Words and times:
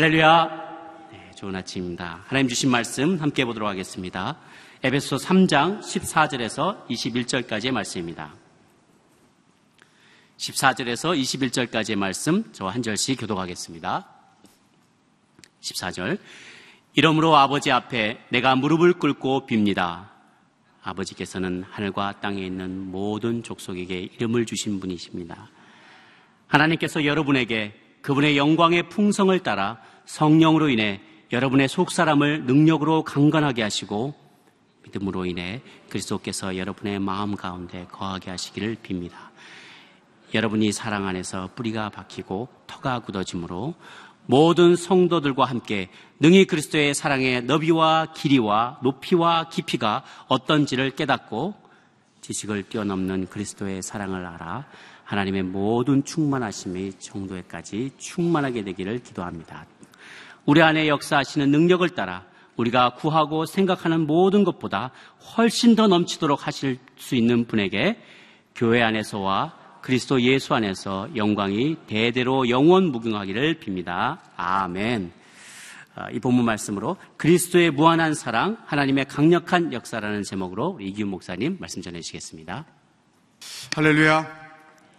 할렐루야. 0.00 1.08
네, 1.12 1.30
좋은 1.36 1.54
아침입니다. 1.54 2.24
하나님 2.26 2.48
주신 2.48 2.70
말씀 2.70 3.20
함께 3.20 3.44
보도록 3.44 3.68
하겠습니다. 3.68 4.38
에베소 4.82 5.16
3장 5.16 5.80
14절에서 5.80 6.88
21절까지의 6.88 7.70
말씀입니다. 7.70 8.32
14절에서 10.38 11.14
21절까지의 11.20 11.96
말씀 11.96 12.50
저와 12.54 12.72
한 12.72 12.82
절씩 12.82 13.20
교독하겠습니다. 13.20 14.08
14절 15.60 16.18
이러므로 16.94 17.36
아버지 17.36 17.70
앞에 17.70 18.24
내가 18.30 18.56
무릎을 18.56 18.94
꿇고 18.94 19.46
빕니다. 19.46 20.08
아버지께서는 20.82 21.62
하늘과 21.70 22.20
땅에 22.20 22.40
있는 22.40 22.90
모든 22.90 23.42
족속에게 23.42 23.98
이름을 24.16 24.46
주신 24.46 24.80
분이십니다. 24.80 25.50
하나님께서 26.46 27.04
여러분에게 27.04 27.74
그분의 28.00 28.38
영광의 28.38 28.88
풍성을 28.88 29.38
따라 29.40 29.78
성령으로 30.10 30.68
인해 30.70 31.00
여러분의 31.30 31.68
속사람을 31.68 32.42
능력으로 32.44 33.04
강건하게 33.04 33.62
하시고 33.62 34.12
믿음으로 34.82 35.24
인해 35.24 35.62
그리스도께서 35.88 36.56
여러분의 36.56 36.98
마음 36.98 37.36
가운데 37.36 37.86
거하게 37.92 38.30
하시기를 38.30 38.78
빕니다. 38.82 39.12
여러분이 40.34 40.72
사랑 40.72 41.06
안에서 41.06 41.50
뿌리가 41.54 41.90
박히고 41.90 42.48
터가 42.66 42.98
굳어지므로 43.00 43.74
모든 44.26 44.74
성도들과 44.74 45.44
함께 45.44 45.90
능히 46.18 46.44
그리스도의 46.44 46.92
사랑의 46.92 47.44
너비와 47.44 48.12
길이와 48.12 48.80
높이와 48.82 49.48
깊이가 49.48 50.02
어떤지를 50.26 50.90
깨닫고 50.90 51.54
지식을 52.20 52.64
뛰어넘는 52.64 53.28
그리스도의 53.28 53.80
사랑을 53.82 54.26
알아 54.26 54.66
하나님의 55.04 55.44
모든 55.44 56.04
충만하심의 56.04 56.94
정도에까지 56.98 57.92
충만하게 57.96 58.64
되기를 58.64 59.04
기도합니다. 59.04 59.66
우리 60.44 60.62
안에 60.62 60.88
역사하시는 60.88 61.50
능력을 61.50 61.88
따라 61.90 62.24
우리가 62.56 62.94
구하고 62.94 63.46
생각하는 63.46 64.06
모든 64.06 64.44
것보다 64.44 64.90
훨씬 65.36 65.76
더 65.76 65.86
넘치도록 65.86 66.46
하실 66.46 66.78
수 66.96 67.14
있는 67.14 67.46
분에게 67.46 67.98
교회 68.54 68.82
안에서와 68.82 69.54
그리스도 69.80 70.20
예수 70.20 70.54
안에서 70.54 71.08
영광이 71.16 71.76
대대로 71.86 72.48
영원 72.48 72.92
무궁하기를 72.92 73.60
빕니다. 73.60 74.18
아멘. 74.36 75.12
아, 75.94 76.10
이 76.10 76.20
본문 76.20 76.44
말씀으로 76.44 76.96
그리스도의 77.16 77.70
무한한 77.70 78.14
사랑, 78.14 78.58
하나님의 78.66 79.06
강력한 79.06 79.72
역사라는 79.72 80.22
제목으로 80.22 80.78
이기훈 80.80 81.10
목사님 81.10 81.56
말씀 81.60 81.82
전해주시겠습니다. 81.82 82.66
할렐루야. 83.74 84.40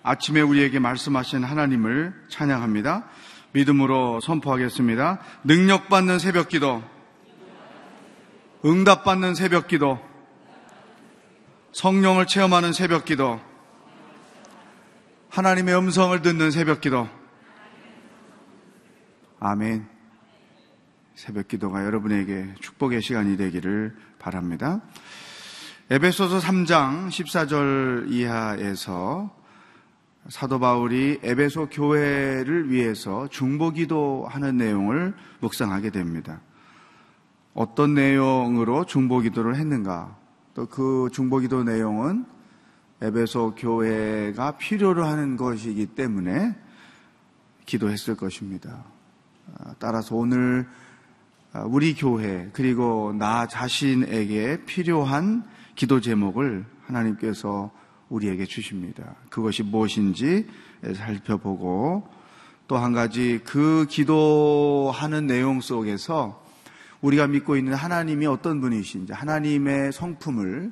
아침에 0.03 0.41
우리에게 0.41 0.79
말씀하신 0.79 1.43
하나님을 1.43 2.13
찬양합니다. 2.27 3.07
믿음으로 3.53 4.21
선포하겠습니다. 4.21 5.19
능력받는 5.43 6.19
새벽 6.19 6.49
기도, 6.49 6.83
응답받는 8.63 9.35
새벽 9.35 9.67
기도, 9.67 9.99
성령을 11.73 12.27
체험하는 12.27 12.73
새벽 12.73 13.05
기도, 13.05 13.39
하나님의 15.29 15.75
음성을 15.77 16.21
듣는 16.21 16.51
새벽 16.51 16.81
기도. 16.81 17.07
아멘. 19.39 19.87
새벽 21.15 21.47
기도가 21.47 21.85
여러분에게 21.85 22.53
축복의 22.59 23.01
시간이 23.01 23.37
되기를 23.37 23.95
바랍니다. 24.19 24.81
에베소서 25.89 26.39
3장 26.39 27.09
14절 27.09 28.11
이하에서 28.11 29.40
사도 30.29 30.59
바울이 30.59 31.19
에베소 31.23 31.69
교회를 31.69 32.69
위해서 32.69 33.27
중보기도 33.27 34.27
하는 34.29 34.57
내용을 34.57 35.13
묵상하게 35.39 35.89
됩니다. 35.89 36.41
어떤 37.53 37.93
내용으로 37.95 38.85
중보기도를 38.85 39.55
했는가? 39.55 40.17
또 40.53 40.67
그 40.67 41.09
중보기도 41.11 41.63
내용은 41.63 42.25
에베소 43.01 43.55
교회가 43.55 44.57
필요로 44.57 45.03
하는 45.05 45.37
것이기 45.37 45.87
때문에 45.87 46.55
기도했을 47.65 48.15
것입니다. 48.15 48.83
아, 49.57 49.73
따라서 49.79 50.15
오늘 50.15 50.67
아, 51.53 51.63
우리 51.63 51.95
교회 51.95 52.49
그리고 52.53 53.13
나 53.17 53.47
자신에게 53.47 54.65
필요한 54.65 55.43
기도 55.75 55.99
제목을 55.99 56.65
하나님께서 56.85 57.71
우리에게 58.11 58.45
주십니다. 58.45 59.15
그것이 59.29 59.63
무엇인지 59.63 60.47
살펴보고 60.95 62.07
또 62.67 62.77
한 62.77 62.93
가지 62.93 63.41
그 63.43 63.85
기도하는 63.89 65.27
내용 65.27 65.59
속에서 65.59 66.41
우리가 67.01 67.27
믿고 67.27 67.57
있는 67.57 67.73
하나님이 67.73 68.27
어떤 68.27 68.61
분이신지 68.61 69.11
하나님의 69.11 69.91
성품을 69.91 70.71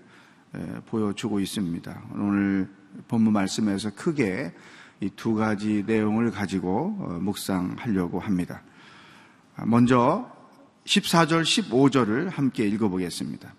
보여주고 0.85 1.39
있습니다. 1.39 2.01
오늘 2.13 2.69
본문 3.07 3.33
말씀에서 3.33 3.89
크게 3.95 4.53
이 5.01 5.09
두 5.15 5.33
가지 5.33 5.83
내용을 5.87 6.31
가지고 6.31 6.97
어, 6.99 7.19
묵상하려고 7.21 8.19
합니다. 8.19 8.61
먼저 9.65 10.29
14절, 10.85 11.43
15절을 11.43 12.29
함께 12.29 12.67
읽어보겠습니다. 12.67 13.53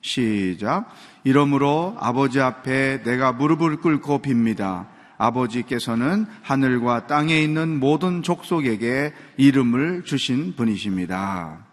시작. 0.00 0.86
이러므로 1.24 1.96
아버지 1.98 2.40
앞에 2.40 3.02
내가 3.02 3.32
무릎을 3.32 3.76
꿇고 3.76 4.22
빕니다. 4.22 4.86
아버지께서는 5.18 6.26
하늘과 6.42 7.06
땅에 7.06 7.42
있는 7.42 7.78
모든 7.78 8.22
족속에게 8.22 9.12
이름을 9.36 10.04
주신 10.04 10.56
분이십니다. 10.56 11.66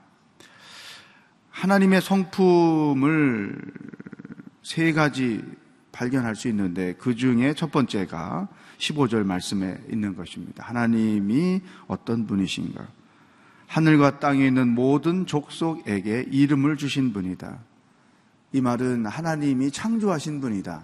하나님의 1.49 2.01
성품을 2.01 3.55
세 4.63 4.91
가지 4.91 5.41
발견할 5.93 6.35
수 6.35 6.49
있는데 6.49 6.93
그 6.99 7.15
중에 7.15 7.53
첫 7.53 7.71
번째가 7.71 8.49
15절 8.77 9.23
말씀에 9.25 9.77
있는 9.89 10.15
것입니다. 10.15 10.63
하나님이 10.65 11.61
어떤 11.87 12.27
분이신가? 12.27 12.85
하늘과 13.67 14.19
땅에 14.19 14.45
있는 14.45 14.67
모든 14.67 15.25
족속에게 15.25 16.27
이름을 16.31 16.77
주신 16.77 17.13
분이다. 17.13 17.59
이 18.53 18.61
말은 18.61 19.05
하나님이 19.05 19.71
창조하신 19.71 20.41
분이다. 20.41 20.83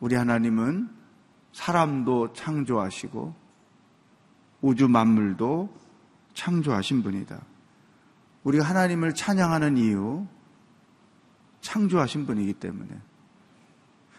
우리 0.00 0.14
하나님은 0.14 0.88
사람도 1.52 2.32
창조하시고 2.32 3.34
우주 4.60 4.88
만물도 4.88 5.74
창조하신 6.34 7.02
분이다. 7.02 7.40
우리가 8.44 8.64
하나님을 8.64 9.14
찬양하는 9.14 9.76
이유, 9.78 10.26
창조하신 11.60 12.26
분이기 12.26 12.52
때문에 12.54 12.90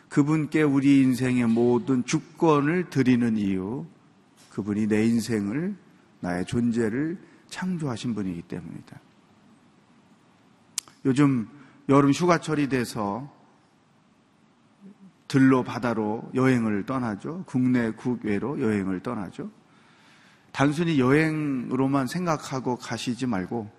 그분께 0.10 0.64
우리 0.64 1.02
인생의 1.02 1.48
모든 1.48 2.06
주권을 2.06 2.90
드리는 2.90 3.38
이유, 3.38 3.86
그분이 4.52 4.88
내 4.88 5.06
인생을, 5.06 5.76
나의 6.22 6.46
존재를 6.46 7.20
창조하신 7.50 8.16
분이기 8.16 8.42
때문이다. 8.44 9.00
요즘 11.06 11.48
여름 11.88 12.12
휴가철이 12.12 12.70
돼서 12.70 13.32
들로 15.28 15.64
바다로 15.64 16.30
여행을 16.34 16.86
떠나죠. 16.86 17.44
국내 17.46 17.92
국외로 17.92 18.60
여행을 18.62 19.02
떠나죠. 19.02 19.52
단순히 20.52 21.00
여행으로만 21.00 22.08
생각하고 22.08 22.78
가시지 22.78 23.28
말고 23.28 23.70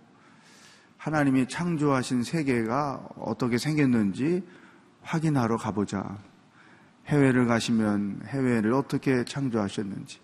하나님이 0.99 1.47
창조하신 1.49 2.23
세계가 2.23 3.09
어떻게 3.17 3.59
생겼는지 3.59 4.45
확인하러 5.03 5.57
가보자. 5.57 6.19
해외를 7.07 7.47
가시면 7.47 8.23
해외를 8.27 8.73
어떻게 8.73 9.25
창조하셨는지, 9.25 10.19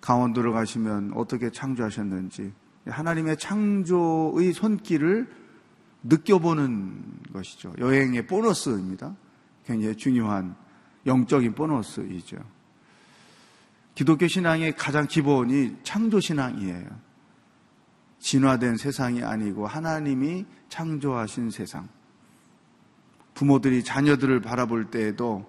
강원도를 0.00 0.52
가시면 0.52 1.12
어떻게 1.14 1.50
창조하셨는지, 1.50 2.52
하나님의 2.86 3.36
창조의 3.36 4.52
손길을 4.52 5.28
느껴보는 6.08 7.20
것이죠. 7.32 7.72
여행의 7.78 8.26
보너스입니다. 8.26 9.14
굉장히 9.64 9.96
중요한 9.96 10.54
영적인 11.04 11.54
보너스이죠. 11.54 12.36
기독교 13.94 14.26
신앙의 14.26 14.72
가장 14.76 15.06
기본이 15.06 15.76
창조 15.82 16.20
신앙이에요. 16.20 16.86
진화된 18.18 18.76
세상이 18.76 19.22
아니고 19.22 19.66
하나님이 19.66 20.44
창조하신 20.68 21.50
세상. 21.50 21.88
부모들이 23.34 23.84
자녀들을 23.84 24.40
바라볼 24.40 24.90
때에도 24.90 25.48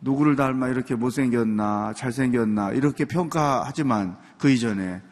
누구를 0.00 0.36
닮아 0.36 0.68
이렇게 0.68 0.94
못생겼나, 0.94 1.92
잘생겼나, 1.94 2.72
이렇게 2.72 3.04
평가하지만 3.04 4.16
그 4.38 4.50
이전에 4.50 5.02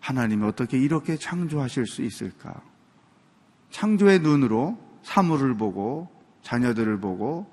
하나님이 0.00 0.44
어떻게 0.44 0.78
이렇게 0.78 1.16
창조하실 1.16 1.86
수 1.86 2.02
있을까? 2.02 2.60
창조의 3.70 4.20
눈으로 4.20 4.78
사물을 5.02 5.56
보고 5.56 6.08
자녀들을 6.42 7.00
보고 7.00 7.50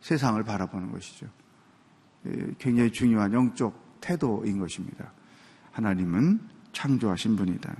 세상을 0.00 0.42
바라보는 0.42 0.92
것이죠. 0.92 1.26
예, 2.26 2.54
굉장히 2.58 2.90
중요한 2.90 3.32
영적 3.32 4.00
태도인 4.00 4.58
것입니다. 4.58 5.12
하나님은 5.72 6.40
창조하신 6.72 7.36
분이다. 7.36 7.74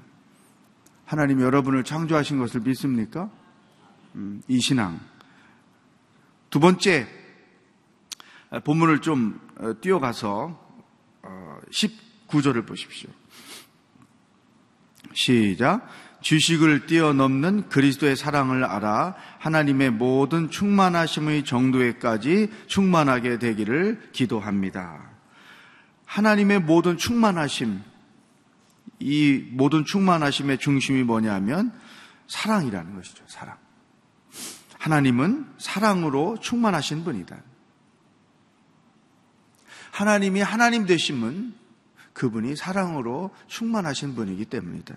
하나님 1.05 1.41
여러분을 1.41 1.85
창조하신 1.85 2.39
것을 2.39 2.61
믿습니까? 2.61 3.31
음, 4.15 4.43
이 4.49 4.61
신앙. 4.61 5.01
두 6.51 6.61
번째, 6.61 7.07
본문을 8.65 9.01
좀 9.01 9.41
어, 9.59 9.75
뛰어가서 9.81 10.59
19절을 11.71 12.63
어, 12.63 12.67
보십시오. 12.67 13.11
시작. 15.15 15.87
주식을 16.23 16.87
뛰어넘는 16.87 17.69
그리스도의 17.69 18.17
사랑을 18.17 18.65
알아 18.65 19.15
하나님의 19.39 19.91
모든 19.91 20.51
충만하심의 20.51 21.45
정도에까지 21.45 22.51
충만하게 22.67 23.39
되기를 23.39 24.11
기도합니다. 24.13 25.11
하나님의 26.07 26.61
모든 26.61 26.97
충만하심, 26.97 27.81
이 29.01 29.47
모든 29.51 29.85
충만하심의 29.85 30.59
중심이 30.59 31.03
뭐냐면 31.03 31.73
사랑이라는 32.29 32.95
것이죠. 32.95 33.25
사랑. 33.27 33.57
하나님은 34.79 35.47
사랑으로 35.59 36.39
충만하신 36.41 37.05
분이다. 37.05 37.37
하나님이 39.91 40.41
하나님 40.41 40.87
되심은 40.87 41.55
그분이 42.13 42.57
사랑으로 42.57 43.31
충만하신 43.47 44.15
분이기 44.15 44.45
때문이다. 44.45 44.97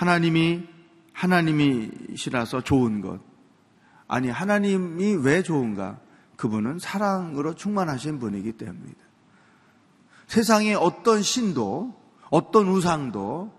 하나님이 0.00 0.66
하나님이시라서 1.12 2.62
좋은 2.62 3.02
것. 3.02 3.20
아니, 4.08 4.30
하나님이 4.30 5.16
왜 5.16 5.42
좋은가? 5.42 6.00
그분은 6.36 6.78
사랑으로 6.78 7.54
충만하신 7.54 8.18
분이기 8.18 8.52
때문이다. 8.52 8.98
세상에 10.26 10.72
어떤 10.72 11.20
신도, 11.20 11.94
어떤 12.30 12.68
우상도 12.68 13.52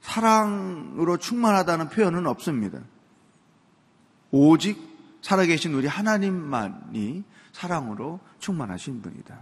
사랑으로 0.00 1.18
충만하다는 1.18 1.88
표현은 1.90 2.26
없습니다. 2.26 2.80
오직 4.32 4.82
살아계신 5.22 5.72
우리 5.74 5.86
하나님만이 5.86 7.22
사랑으로 7.52 8.18
충만하신 8.40 9.02
분이다. 9.02 9.38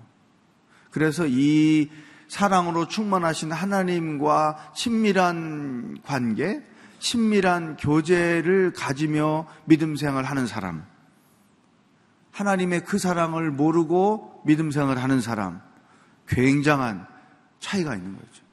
그래서 0.91 1.25
이 1.27 1.89
사랑으로 2.33 2.89
충만하신 2.89 3.53
하나님과 3.53 4.73
친밀한 4.75 5.99
관계, 6.03 6.63
친밀한 6.99 7.77
교제를 7.77 8.73
가지며 8.73 9.47
믿음 9.67 9.97
생활을 9.97 10.31
하는 10.31 10.47
사람, 10.47 10.87
하나님의 12.31 12.87
그 12.87 12.97
사랑을 12.97 13.51
모르고 13.51 14.45
믿음 14.47 14.71
생활을 14.71 15.03
하는 15.03 15.21
사람, 15.21 15.61
굉장한 16.27 17.07
차이가 17.61 17.95
있는 17.95 18.17
거죠. 18.17 18.45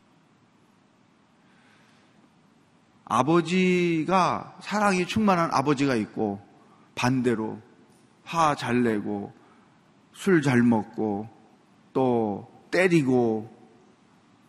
아버지가 3.06 4.58
사랑이 4.60 5.08
충만한 5.08 5.52
아버지가 5.54 5.96
있고 5.96 6.46
반대로 6.96 7.62
화 8.26 8.56
잘 8.56 8.84
내고 8.84 9.32
술 10.12 10.42
잘 10.42 10.64
먹고 10.64 11.30
또 11.94 12.68
때리고 12.72 13.58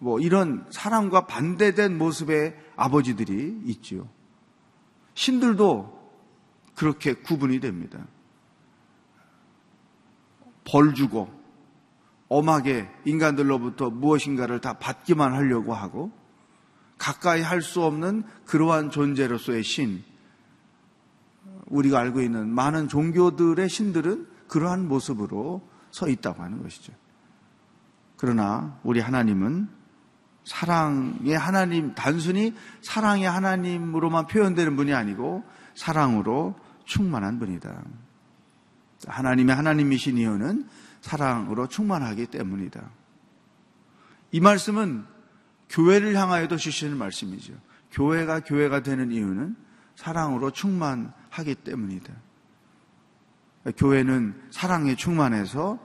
뭐 0.01 0.19
이런 0.19 0.67
사랑과 0.71 1.27
반대된 1.27 1.97
모습의 1.97 2.57
아버지들이 2.75 3.61
있지요. 3.67 4.09
신들도 5.15 6.01
그렇게 6.75 7.13
구분이 7.13 7.61
됩니다. 7.61 8.07
벌 10.65 10.95
주고 10.95 11.31
엄하게 12.29 12.89
인간들로부터 13.05 13.91
무엇인가를 13.91 14.61
다 14.61 14.79
받기만 14.79 15.35
하려고 15.35 15.75
하고 15.75 16.11
가까이 16.97 17.43
할 17.43 17.61
수 17.61 17.83
없는 17.83 18.23
그러한 18.47 18.91
존재로서의 18.91 19.63
신, 19.63 20.03
우리가 21.67 21.99
알고 21.99 22.23
있는 22.23 22.49
많은 22.49 22.89
종교들의 22.89 23.69
신들은 23.69 24.27
그러한 24.49 24.89
모습으로 24.89 25.69
서 25.91 26.09
있다고 26.09 26.43
하는 26.43 26.63
것이죠. 26.63 26.93
그러나 28.17 28.79
우리 28.83 29.01
하나님은 29.01 29.80
사랑의 30.45 31.37
하나님, 31.37 31.95
단순히 31.95 32.55
사랑의 32.81 33.29
하나님으로만 33.29 34.27
표현되는 34.27 34.77
분이 34.77 34.95
아니고 34.95 35.45
사랑으로 35.75 36.59
충만한 36.85 37.39
분이다. 37.39 37.83
하나님의 39.07 39.55
하나님이신 39.55 40.19
이유는 40.19 40.69
사랑으로 41.01 41.69
충만하기 41.69 42.27
때문이다. 42.27 42.91
이 44.33 44.41
말씀은 44.41 45.05
교회를 45.69 46.15
향하여도 46.15 46.57
주시는 46.57 46.97
말씀이죠. 46.97 47.55
교회가 47.93 48.41
교회가 48.41 48.83
되는 48.83 49.11
이유는 49.11 49.57
사랑으로 49.97 50.51
충만하기 50.51 51.55
때문이다. 51.57 52.13
교회는 53.77 54.41
사랑에 54.51 54.97
충만해서 54.97 55.79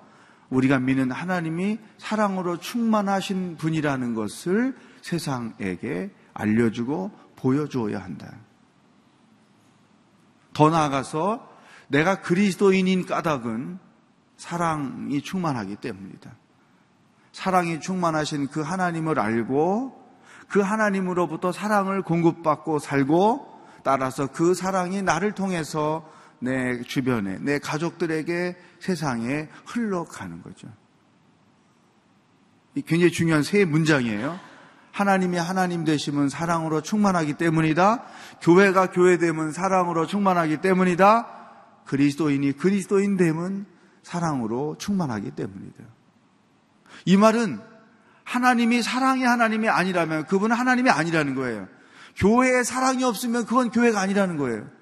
우리가 0.50 0.80
믿는 0.80 1.12
하나님이 1.12 1.80
사랑으로 1.98 2.58
충만하신 2.58 3.58
분이라는 3.58 4.14
것을 4.14 4.76
세상에게 5.02 6.12
알려주고 6.34 7.12
보여주어야 7.36 8.00
한다. 8.00 8.32
더 10.54 10.70
나아가서 10.70 11.52
내가 11.88 12.22
그리스도인인 12.22 13.06
까닭은 13.06 13.80
사랑이 14.38 15.22
충만하기 15.22 15.78
때문이다. 15.78 16.32
사랑이 17.32 17.80
충만하신 17.80 18.48
그 18.48 18.62
하나님을 18.62 19.20
알고 19.20 20.04
그 20.48 20.62
하나님으로부터 20.62 21.52
사랑을 21.52 22.02
공급받고 22.02 22.80
살고 22.80 23.56
따라서 23.84 24.28
그 24.28 24.54
사랑이 24.54 25.02
나를 25.02 25.34
통해서 25.34 26.10
내 26.46 26.82
주변에, 26.84 27.40
내 27.42 27.60
가족들에게 27.60 28.56
세상에 28.80 29.50
흘러가는 29.66 30.42
거죠. 30.42 30.68
굉장히 32.86 33.12
중요한 33.12 33.44
세 33.44 33.66
문장이에요. 33.66 34.40
하나님이 34.92 35.38
하나님 35.38 35.84
되심은 35.84 36.30
사랑으로 36.30 36.82
충만하기 36.82 37.34
때문이다. 37.34 38.06
교회가 38.42 38.92
교회됨은 38.92 39.52
사랑으로 39.52 40.08
충만하기 40.08 40.58
때문이다. 40.58 41.28
그리스도인이 41.86 42.54
그리스도인 42.54 43.18
됨은 43.18 43.66
사랑으로 44.04 44.78
충만하기 44.78 45.32
때문이다. 45.32 45.84
이 47.06 47.18
말은 47.18 47.60
하나님이 48.24 48.82
사랑의 48.82 49.26
하나님이 49.26 49.68
아니라면 49.68 50.26
그분은 50.26 50.56
하나님이 50.56 50.90
아니라는 50.90 51.36
거예요. 51.36 51.68
교회에 52.16 52.64
사랑이 52.64 53.04
없으면 53.04 53.46
그건 53.46 53.72
교회가 53.72 54.00
아니라는 54.00 54.38
거예요. 54.38 54.75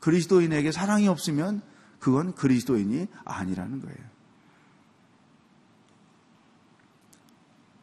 그리스도인에게 0.00 0.72
사랑이 0.72 1.08
없으면 1.08 1.62
그건 1.98 2.34
그리스도인이 2.34 3.06
아니라는 3.24 3.80
거예요. 3.80 3.98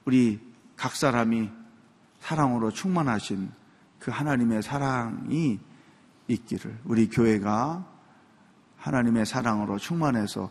우리 0.06 0.40
각 0.76 0.96
사람이 0.96 1.50
사랑으로 2.20 2.72
충만하신 2.72 3.52
그 4.00 4.12
하나님의 4.12 4.64
사랑이 4.64 5.60
있기를 6.28 6.80
우리 6.86 7.10
교회가 7.10 7.86
하나님의 8.78 9.26
사랑으로 9.26 9.78
충만해서 9.78 10.50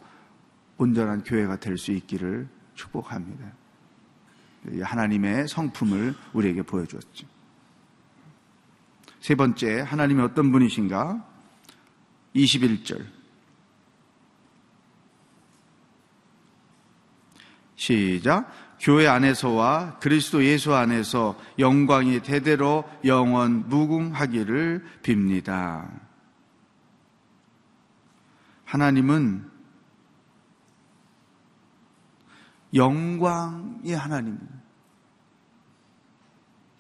온전한 0.79 1.23
교회가 1.25 1.57
될 1.57 1.79
수 1.79 1.93
있기를 1.93 2.49
축복합니다. 2.75 3.53
하나님의 4.83 5.49
성품을 5.49 6.15
우리에게 6.33 6.63
보여주었죠. 6.63 7.27
세 9.21 9.35
번째, 9.35 9.81
하나님이 9.81 10.23
어떤 10.23 10.53
분이신가? 10.53 11.36
21절. 12.37 13.05
시작. 17.76 18.50
교회 18.78 19.07
안에서와 19.07 19.99
그리스도 20.00 20.45
예수 20.45 20.75
안에서 20.75 21.38
영광이 21.59 22.21
대대로 22.21 22.85
영원 23.05 23.69
무궁하기를 23.69 24.85
빕니다. 25.02 25.90
하나님은 28.64 29.50
영광의 32.75 33.93
하나님입니다. 33.97 34.57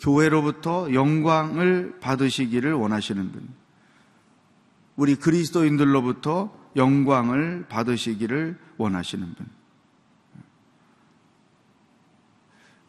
교회로부터 0.00 0.92
영광을 0.92 1.98
받으시기를 2.00 2.74
원하시는 2.74 3.32
분. 3.32 3.65
우리 4.96 5.14
그리스도인들로부터 5.16 6.52
영광을 6.74 7.66
받으시기를 7.68 8.58
원하시는 8.76 9.34
분. 9.34 9.46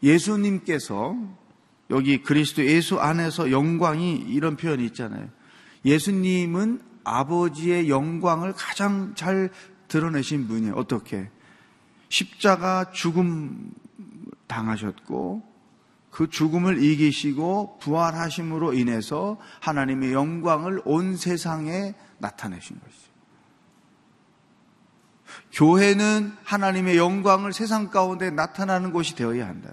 예수님께서 0.02 1.16
여기 1.90 2.22
그리스도 2.22 2.64
예수 2.64 3.00
안에서 3.00 3.50
영광이 3.50 4.16
이런 4.28 4.56
표현이 4.56 4.84
있잖아요. 4.86 5.28
예수님은 5.84 6.82
아버지의 7.04 7.88
영광을 7.88 8.52
가장 8.52 9.14
잘 9.14 9.50
드러내신 9.88 10.46
분이에요. 10.48 10.74
어떻게? 10.74 11.30
십자가 12.10 12.90
죽음 12.90 13.72
당하셨고 14.46 15.42
그 16.10 16.28
죽음을 16.28 16.82
이기시고 16.82 17.78
부활하심으로 17.80 18.74
인해서 18.74 19.38
하나님의 19.60 20.12
영광을 20.12 20.80
온 20.84 21.16
세상에 21.16 21.94
나타내신 22.18 22.80
것이죠. 22.80 23.08
교회는 25.52 26.32
하나님의 26.44 26.96
영광을 26.96 27.52
세상 27.52 27.90
가운데 27.90 28.30
나타나는 28.30 28.92
곳이 28.92 29.14
되어야 29.14 29.46
한다. 29.46 29.70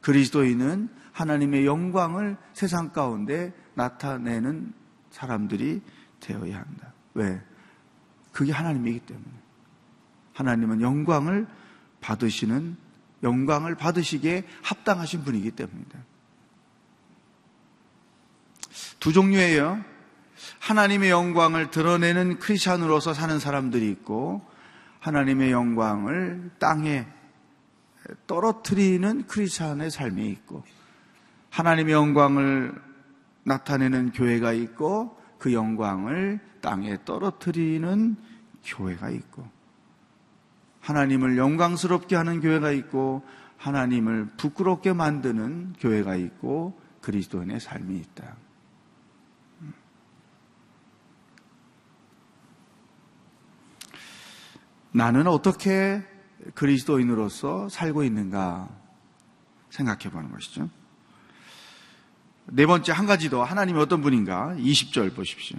그리스도인은 0.00 0.88
하나님의 1.12 1.66
영광을 1.66 2.36
세상 2.52 2.90
가운데 2.92 3.52
나타내는 3.74 4.72
사람들이 5.10 5.82
되어야 6.20 6.58
한다. 6.58 6.92
왜? 7.14 7.40
그게 8.32 8.52
하나님이기 8.52 9.00
때문에. 9.00 9.26
하나님은 10.34 10.80
영광을 10.80 11.46
받으시는, 12.00 12.76
영광을 13.22 13.74
받으시기에 13.74 14.44
합당하신 14.62 15.24
분이기 15.24 15.50
때문이다. 15.50 15.98
두 19.00 19.12
종류예요. 19.12 19.82
하나님의 20.60 21.10
영광을 21.10 21.70
드러내는 21.70 22.38
크리스천으로서 22.38 23.14
사는 23.14 23.38
사람들이 23.38 23.90
있고, 23.90 24.42
하나님의 25.00 25.50
영광을 25.50 26.50
땅에 26.58 27.06
떨어뜨리는 28.26 29.26
크리스천의 29.26 29.90
삶이 29.90 30.28
있고, 30.30 30.64
하나님의 31.50 31.94
영광을 31.94 32.74
나타내는 33.44 34.12
교회가 34.12 34.52
있고, 34.52 35.16
그 35.38 35.52
영광을 35.52 36.40
땅에 36.60 36.96
떨어뜨리는 37.04 38.16
교회가 38.64 39.10
있고, 39.10 39.57
하나님을 40.88 41.36
영광스럽게 41.36 42.16
하는 42.16 42.40
교회가 42.40 42.70
있고, 42.70 43.22
하나님을 43.58 44.30
부끄럽게 44.38 44.94
만드는 44.94 45.74
교회가 45.78 46.16
있고, 46.16 46.80
그리스도인의 47.02 47.60
삶이 47.60 47.98
있다. 47.98 48.36
나는 54.92 55.26
어떻게 55.26 56.02
그리스도인으로서 56.54 57.68
살고 57.68 58.02
있는가 58.04 58.70
생각해 59.68 60.10
보는 60.10 60.30
것이죠. 60.30 60.70
네 62.46 62.64
번째 62.64 62.92
한 62.92 63.04
가지 63.04 63.28
더 63.28 63.42
하나님이 63.44 63.78
어떤 63.78 64.00
분인가 64.00 64.54
20절 64.56 65.14
보십시오. 65.14 65.58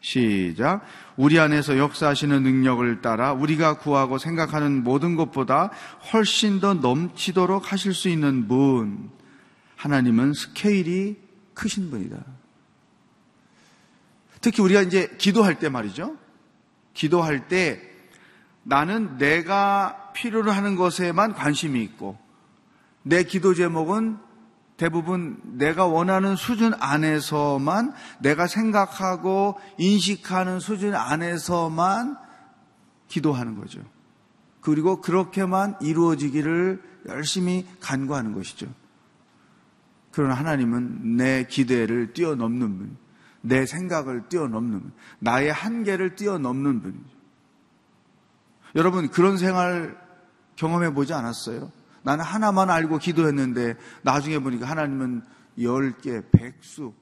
시작. 0.00 0.82
우리 1.16 1.38
안에서 1.38 1.76
역사하시는 1.76 2.42
능력을 2.42 3.02
따라 3.02 3.32
우리가 3.32 3.78
구하고 3.78 4.18
생각하는 4.18 4.82
모든 4.82 5.14
것보다 5.14 5.70
훨씬 6.12 6.60
더 6.60 6.74
넘치도록 6.74 7.70
하실 7.72 7.92
수 7.92 8.08
있는 8.08 8.48
분. 8.48 9.10
하나님은 9.76 10.32
스케일이 10.32 11.16
크신 11.54 11.90
분이다. 11.90 12.16
특히 14.40 14.62
우리가 14.62 14.82
이제 14.82 15.14
기도할 15.18 15.58
때 15.58 15.68
말이죠. 15.68 16.16
기도할 16.94 17.48
때 17.48 17.82
나는 18.62 19.18
내가 19.18 20.12
필요로 20.14 20.50
하는 20.50 20.76
것에만 20.76 21.34
관심이 21.34 21.82
있고 21.82 22.18
내 23.02 23.22
기도 23.24 23.54
제목은 23.54 24.18
대부분 24.80 25.38
내가 25.58 25.84
원하는 25.84 26.36
수준 26.36 26.72
안에서만 26.72 27.92
내가 28.20 28.46
생각하고 28.46 29.60
인식하는 29.76 30.58
수준 30.58 30.94
안에서만 30.94 32.16
기도하는 33.06 33.60
거죠. 33.60 33.82
그리고 34.62 35.02
그렇게만 35.02 35.76
이루어지기를 35.82 36.82
열심히 37.08 37.66
간구하는 37.80 38.32
것이죠. 38.32 38.68
그러나 40.12 40.32
하나님은 40.32 41.18
내 41.18 41.44
기대를 41.44 42.14
뛰어넘는 42.14 42.78
분, 42.78 42.96
내 43.42 43.66
생각을 43.66 44.30
뛰어넘는 44.30 44.80
분, 44.80 44.92
나의 45.18 45.52
한계를 45.52 46.16
뛰어넘는 46.16 46.80
분이죠. 46.80 47.16
여러분 48.76 49.10
그런 49.10 49.36
생활 49.36 50.00
경험해 50.56 50.94
보지 50.94 51.12
않았어요? 51.12 51.70
나는 52.02 52.24
하나만 52.24 52.70
알고 52.70 52.98
기도했는데 52.98 53.76
나중에 54.02 54.38
보니까 54.38 54.66
하나님은 54.66 55.22
열 55.62 55.98
개, 55.98 56.22
백수, 56.30 56.92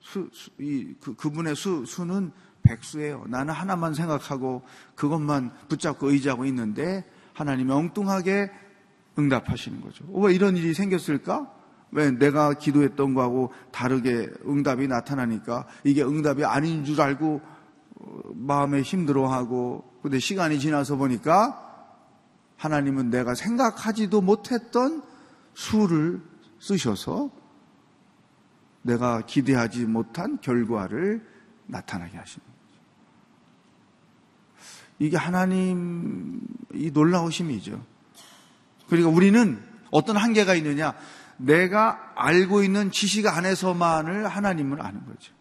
수, 0.00 0.28
수 0.32 0.50
이, 0.58 0.94
그, 1.00 1.14
그분의 1.14 1.54
수, 1.54 1.84
수는 1.86 2.32
백수예요. 2.62 3.24
나는 3.28 3.54
하나만 3.54 3.94
생각하고 3.94 4.62
그것만 4.94 5.52
붙잡고 5.68 6.10
의지하고 6.10 6.44
있는데 6.46 7.04
하나님이 7.34 7.72
엉뚱하게 7.72 8.50
응답하시는 9.18 9.80
거죠. 9.80 10.04
왜 10.12 10.34
이런 10.34 10.56
일이 10.56 10.74
생겼을까? 10.74 11.50
왜 11.90 12.10
내가 12.10 12.54
기도했던 12.54 13.14
거하고 13.14 13.52
다르게 13.70 14.28
응답이 14.46 14.88
나타나니까 14.88 15.66
이게 15.84 16.02
응답이 16.02 16.44
아닌 16.44 16.84
줄 16.84 17.00
알고 17.00 17.40
어, 18.00 18.20
마음에 18.34 18.80
힘들어하고 18.80 19.84
근데 20.02 20.18
시간이 20.18 20.58
지나서 20.58 20.96
보니까 20.96 21.71
하나님은 22.62 23.10
내가 23.10 23.34
생각하지도 23.34 24.20
못했던 24.20 25.02
수를 25.52 26.22
쓰셔서 26.60 27.28
내가 28.82 29.22
기대하지 29.26 29.86
못한 29.86 30.38
결과를 30.40 31.26
나타나게 31.66 32.16
거죠. 32.44 32.80
이게 35.00 35.16
하나님 35.16 36.40
이 36.72 36.92
놀라우심이죠. 36.92 37.84
그러니까 38.86 39.10
우리는 39.10 39.60
어떤 39.90 40.16
한계가 40.16 40.54
있느냐? 40.54 40.94
내가 41.38 42.12
알고 42.14 42.62
있는 42.62 42.92
지식 42.92 43.26
안에서만을 43.26 44.28
하나님을 44.28 44.80
아는 44.80 45.04
거죠. 45.04 45.32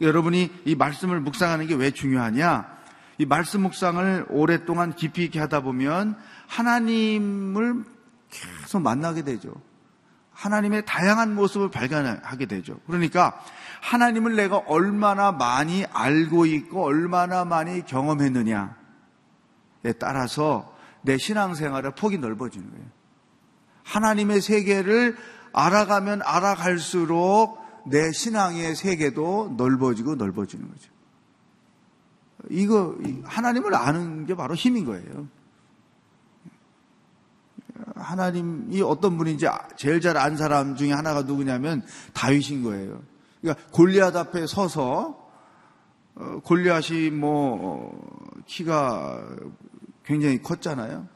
여러분이 0.00 0.50
이 0.64 0.74
말씀을 0.74 1.20
묵상하는 1.20 1.66
게 1.66 1.74
왜 1.74 1.90
중요하냐? 1.90 2.79
이 3.20 3.26
말씀 3.26 3.60
묵상을 3.60 4.28
오랫동안 4.30 4.94
깊이 4.94 5.24
있게 5.24 5.40
하다 5.40 5.60
보면 5.60 6.16
하나님을 6.46 7.84
계속 8.30 8.80
만나게 8.80 9.20
되죠. 9.24 9.52
하나님의 10.32 10.86
다양한 10.86 11.34
모습을 11.34 11.70
발견하게 11.70 12.46
되죠. 12.46 12.80
그러니까 12.86 13.38
하나님을 13.82 14.36
내가 14.36 14.62
얼마나 14.66 15.32
많이 15.32 15.84
알고 15.92 16.46
있고 16.46 16.82
얼마나 16.82 17.44
많이 17.44 17.84
경험했느냐에 17.84 18.70
따라서 19.98 20.74
내 21.02 21.18
신앙생활의 21.18 21.92
폭이 21.96 22.16
넓어지는 22.16 22.70
거예요. 22.70 22.86
하나님의 23.84 24.40
세계를 24.40 25.18
알아가면 25.52 26.22
알아갈수록 26.24 27.58
내 27.84 28.12
신앙의 28.12 28.74
세계도 28.74 29.56
넓어지고 29.58 30.14
넓어지는 30.14 30.66
거죠. 30.70 30.89
이거 32.48 32.96
하나님을 33.24 33.74
아는 33.74 34.26
게 34.26 34.34
바로 34.34 34.54
힘인 34.54 34.84
거예요. 34.84 35.28
하나님이 37.96 38.80
어떤 38.82 39.16
분인지 39.16 39.46
제일 39.76 40.00
잘 40.00 40.16
안 40.16 40.36
사람 40.36 40.76
중에 40.76 40.92
하나가 40.92 41.22
누구냐면 41.22 41.82
다윗인 42.12 42.62
거예요. 42.62 43.02
그러니까 43.40 43.68
골리앗 43.72 44.16
앞에 44.16 44.46
서서 44.46 45.30
어, 46.14 46.40
골리앗이 46.44 47.10
뭐 47.10 47.58
어, 47.62 48.42
키가 48.46 49.24
굉장히 50.04 50.42
컸잖아요. 50.42 51.06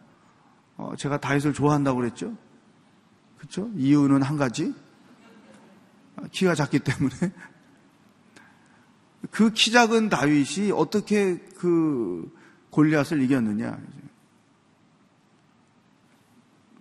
어, 0.76 0.93
제가 0.97 1.19
다윗을 1.19 1.52
좋아한다고 1.52 1.99
그랬죠. 2.00 2.35
그렇죠? 3.38 3.69
이유는 3.76 4.23
한 4.23 4.37
가지. 4.37 4.75
키가 6.31 6.54
작기 6.54 6.78
때문에 6.78 7.14
그 9.35 9.50
키 9.53 9.73
작은 9.73 10.11
다윗이 10.11 10.71
어떻게 10.71 11.38
그 11.59 12.33
골리앗을 12.71 13.21
이겼느냐? 13.21 13.76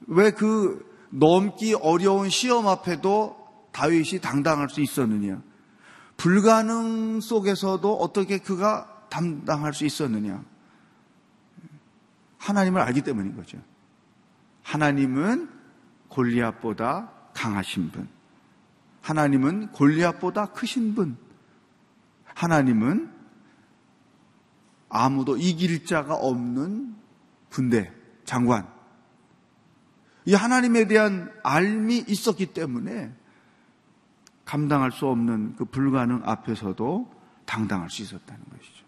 왜 0.06 0.30
그 0.30 0.86
넘기 1.10 1.74
어려운 1.74 2.30
시험 2.30 2.68
앞에도 2.68 3.36
다윗이 3.72 4.22
당당할 4.22 4.70
수 4.70 4.82
있었느냐? 4.82 5.42
불가능 6.16 7.22
속에서도 7.22 7.92
어떻게 7.96 8.38
그가 8.38 9.08
담당할 9.10 9.74
수 9.74 9.84
있었느냐? 9.86 10.46
하나님을 12.38 12.82
알기 12.82 13.02
때문인 13.02 13.36
거죠. 13.36 13.58
하나님은 14.62 15.50
골리앗보다 16.10 17.12
강하신 17.34 17.90
분. 17.90 18.08
하나님은 19.02 19.72
골리앗보다 19.72 20.52
크신 20.52 20.94
분. 20.94 21.18
하나님은 22.36 23.12
아무도 24.90 25.38
이길 25.38 25.86
자가 25.86 26.14
없는 26.16 26.96
군대, 27.50 27.92
장관. 28.26 28.68
이 30.26 30.34
하나님에 30.34 30.88
대한 30.88 31.32
알미 31.44 32.06
있었기 32.08 32.48
때문에 32.48 33.12
감당할 34.46 34.92
수 34.92 35.08
없는 35.08 35.56
그 35.56 35.66
불가능 35.66 36.22
앞에서도 36.24 37.12
당당할 37.46 37.90
수 37.90 38.02
있었다는 38.02 38.44
것이죠. 38.52 38.84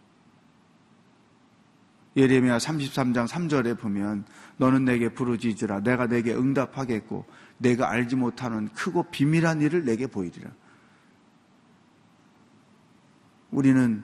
예레미야 2.17 2.57
33장 2.57 3.27
3절에 3.27 3.77
보면 3.77 4.25
너는 4.57 4.85
내게 4.85 5.09
부르짖으라 5.09 5.81
내가 5.81 6.07
내게 6.07 6.33
응답하겠고 6.33 7.25
내가 7.57 7.89
알지 7.89 8.15
못하는 8.15 8.69
크고 8.69 9.03
비밀한 9.11 9.61
일을 9.61 9.83
내게 9.83 10.07
보이리라. 10.07 10.49
우리는 13.55 14.03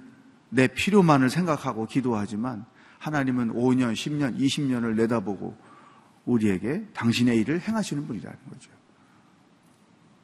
내 0.50 0.68
필요만을 0.68 1.30
생각하고 1.30 1.86
기도하지만 1.86 2.66
하나님은 3.00 3.54
5년, 3.54 3.94
10년, 3.94 4.40
20년을 4.40 4.96
내다보고 4.96 5.58
우리에게 6.26 6.88
당신의 6.94 7.38
일을 7.40 7.60
행하시는 7.60 8.08
분이라는 8.08 8.38
거죠. 8.50 8.72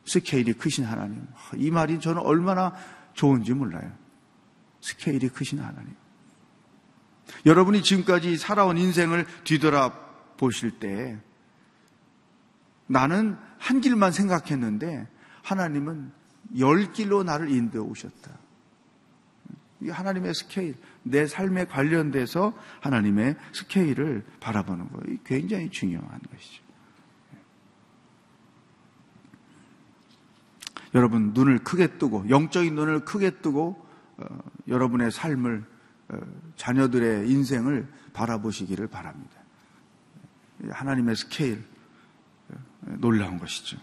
스케일이 0.05 0.53
크신 0.53 0.85
하나님. 0.85 1.27
이 1.57 1.69
말이 1.71 1.99
저는 1.99 2.21
얼마나 2.21 2.73
좋은지 3.13 3.53
몰라요. 3.53 3.91
스케일이 4.79 5.27
크신 5.27 5.59
하나님. 5.59 5.93
여러분이 7.45 7.83
지금까지 7.83 8.37
살아온 8.37 8.77
인생을 8.77 9.25
뒤돌아 9.43 9.91
보실 10.37 10.79
때 10.79 11.19
나는 12.85 13.37
한 13.57 13.81
길만 13.81 14.13
생각했는데 14.13 15.09
하나님은 15.43 16.11
열 16.59 16.93
길로 16.93 17.23
나를 17.23 17.51
인도해 17.51 17.83
오셨다. 17.83 18.46
이 19.81 19.89
하나님의 19.89 20.33
스케일, 20.33 20.75
내 21.03 21.27
삶에 21.27 21.65
관련돼서 21.65 22.53
하나님의 22.81 23.35
스케일을 23.53 24.25
바라보는 24.39 24.89
거 24.89 24.99
굉장히 25.23 25.69
중요한 25.69 26.19
것이죠. 26.31 26.67
여러분 30.95 31.31
눈을 31.33 31.59
크게 31.59 31.97
뜨고 31.97 32.29
영적인 32.29 32.73
눈을 32.73 33.05
크게 33.05 33.41
뜨고 33.41 33.85
어, 34.17 34.25
여러분의 34.67 35.11
삶을 35.11 35.63
어, 36.09 36.17
자녀들의 36.55 37.29
인생을 37.29 37.87
바라보시기를 38.13 38.87
바랍니다. 38.87 39.33
하나님의 40.69 41.15
스케일 41.15 41.63
어, 42.49 42.55
놀라운 42.97 43.37
것이죠. 43.37 43.77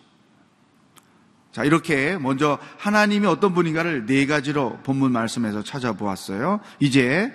자, 1.55 1.63
이렇게 1.63 2.19
먼저 2.19 2.59
하나님이 2.79 3.29
어떤 3.29 3.55
분인가를 3.55 4.07
네 4.07 4.27
가지로 4.27 4.79
본문 4.83 5.13
말씀에서 5.13 5.63
찾아보았어요. 5.63 6.59
이제 6.81 7.33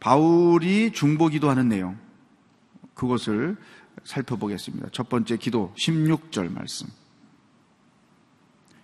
바울이 0.00 0.90
중보기도 0.90 1.48
하는 1.48 1.68
내용, 1.68 1.96
그것을 2.94 3.56
살펴보겠습니다. 4.02 4.88
첫 4.90 5.08
번째 5.08 5.36
기도 5.36 5.72
16절 5.78 6.52
말씀. 6.52 6.88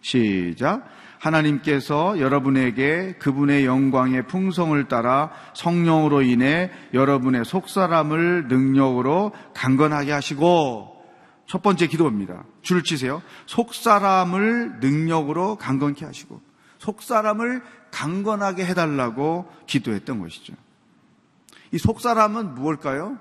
시작. 0.00 0.88
하나님께서 1.18 2.20
여러분에게 2.20 3.16
그분의 3.18 3.66
영광의 3.66 4.28
풍성을 4.28 4.86
따라 4.86 5.32
성령으로 5.54 6.22
인해 6.22 6.70
여러분의 6.94 7.44
속사람을 7.44 8.46
능력으로 8.46 9.32
강건하게 9.54 10.12
하시고 10.12 10.95
첫 11.46 11.62
번째 11.62 11.86
기도입니다. 11.86 12.44
줄 12.62 12.82
치세요. 12.82 13.22
속사람을 13.46 14.80
능력으로 14.80 15.56
강건케 15.56 16.04
하시고 16.04 16.40
속사람을 16.78 17.62
강건하게 17.90 18.66
해달라고 18.66 19.50
기도했던 19.66 20.18
것이죠. 20.20 20.54
이 21.72 21.78
속사람은 21.78 22.54
무엇일까요? 22.54 23.18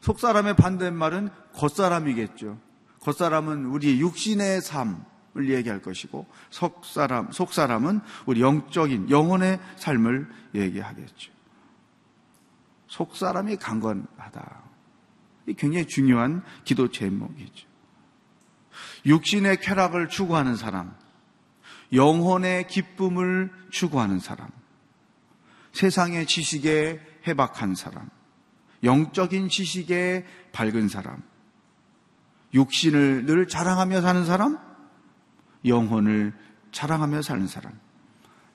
속사람의 0.00 0.56
반대말은 0.56 1.28
겉사람이겠죠. 1.54 2.58
겉사람은 3.00 3.66
우리 3.66 4.00
육신의 4.00 4.60
삶을 4.62 5.50
얘기할 5.50 5.80
것이고 5.82 6.26
속사람, 6.50 7.32
속사람은 7.32 8.00
우리 8.26 8.40
영적인 8.40 9.10
영혼의 9.10 9.58
삶을 9.76 10.28
얘기하겠죠. 10.54 11.32
속사람이 12.88 13.56
강건하다. 13.56 14.69
굉장히 15.56 15.86
중요한 15.86 16.42
기도 16.64 16.90
제목이죠. 16.90 17.68
육신의 19.06 19.60
쾌락을 19.60 20.08
추구하는 20.08 20.56
사람, 20.56 20.94
영혼의 21.92 22.66
기쁨을 22.68 23.50
추구하는 23.70 24.18
사람, 24.20 24.48
세상의 25.72 26.26
지식에 26.26 27.00
해박한 27.26 27.74
사람, 27.74 28.08
영적인 28.82 29.48
지식에 29.48 30.24
밝은 30.52 30.88
사람, 30.88 31.22
육신을 32.54 33.26
늘 33.26 33.46
자랑하며 33.46 34.00
사는 34.00 34.24
사람, 34.24 34.58
영혼을 35.64 36.32
자랑하며 36.72 37.22
사는 37.22 37.46
사람, 37.46 37.78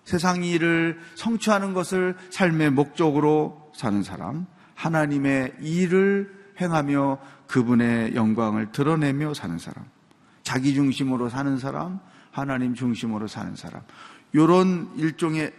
세상 0.03 0.43
일을 0.43 0.99
성취하는 1.15 1.73
것을 1.73 2.15
삶의 2.29 2.71
목적으로 2.71 3.71
사는 3.75 4.03
사람, 4.03 4.45
하나님의 4.75 5.55
일을 5.61 6.44
행하며 6.59 7.19
그분의 7.47 8.15
영광을 8.15 8.71
드러내며 8.71 9.33
사는 9.33 9.57
사람. 9.57 9.85
자기 10.43 10.73
중심으로 10.73 11.29
사는 11.29 11.57
사람, 11.57 11.99
하나님 12.31 12.73
중심으로 12.73 13.27
사는 13.27 13.55
사람. 13.55 13.81
요런 14.33 14.93
일종의 14.97 15.53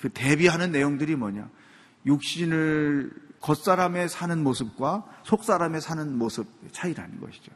그 0.00 0.08
대비하는 0.10 0.72
내용들이 0.72 1.16
뭐냐? 1.16 1.48
육신을 2.06 3.12
겉사람에 3.40 4.08
사는 4.08 4.42
모습과 4.42 5.04
속사람에 5.24 5.80
사는 5.80 6.16
모습 6.18 6.46
차이라는 6.72 7.20
것이죠. 7.20 7.52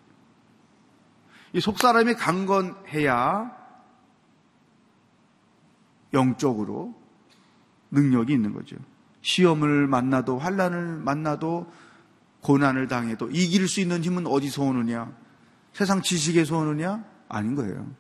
이 1.53 1.61
속사람이 1.61 2.15
강건해야 2.15 3.63
영적으로 6.15 6.95
능력이 7.91 8.33
있는 8.33 8.53
거죠. 8.53 8.77
시험을 9.21 9.87
만나도 9.87 10.39
환란을 10.39 10.99
만나도 10.99 11.71
고난을 12.43 12.89
당해도 12.89 13.31
이길 13.31 13.69
수 13.69 13.81
있는 13.81 14.03
힘은 14.03 14.27
어디서 14.27 14.63
오느냐? 14.63 15.13
세상 15.73 16.03
지식에서 16.03 16.59
오느냐? 16.59 17.05
아닌 17.29 17.55
거예요. 17.55 17.91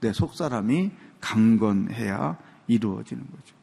내 0.00 0.12
속사람이 0.12 0.90
강건해야 1.20 2.38
이루어지는 2.66 3.24
거죠. 3.30 3.54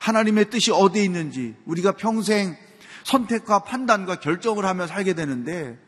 하나님의 0.00 0.50
뜻이 0.50 0.72
어디에 0.72 1.04
있는지 1.04 1.56
우리가 1.66 1.92
평생 1.92 2.56
선택과 3.04 3.60
판단과 3.60 4.20
결정을 4.20 4.64
하며 4.64 4.86
살게 4.86 5.14
되는데 5.14 5.78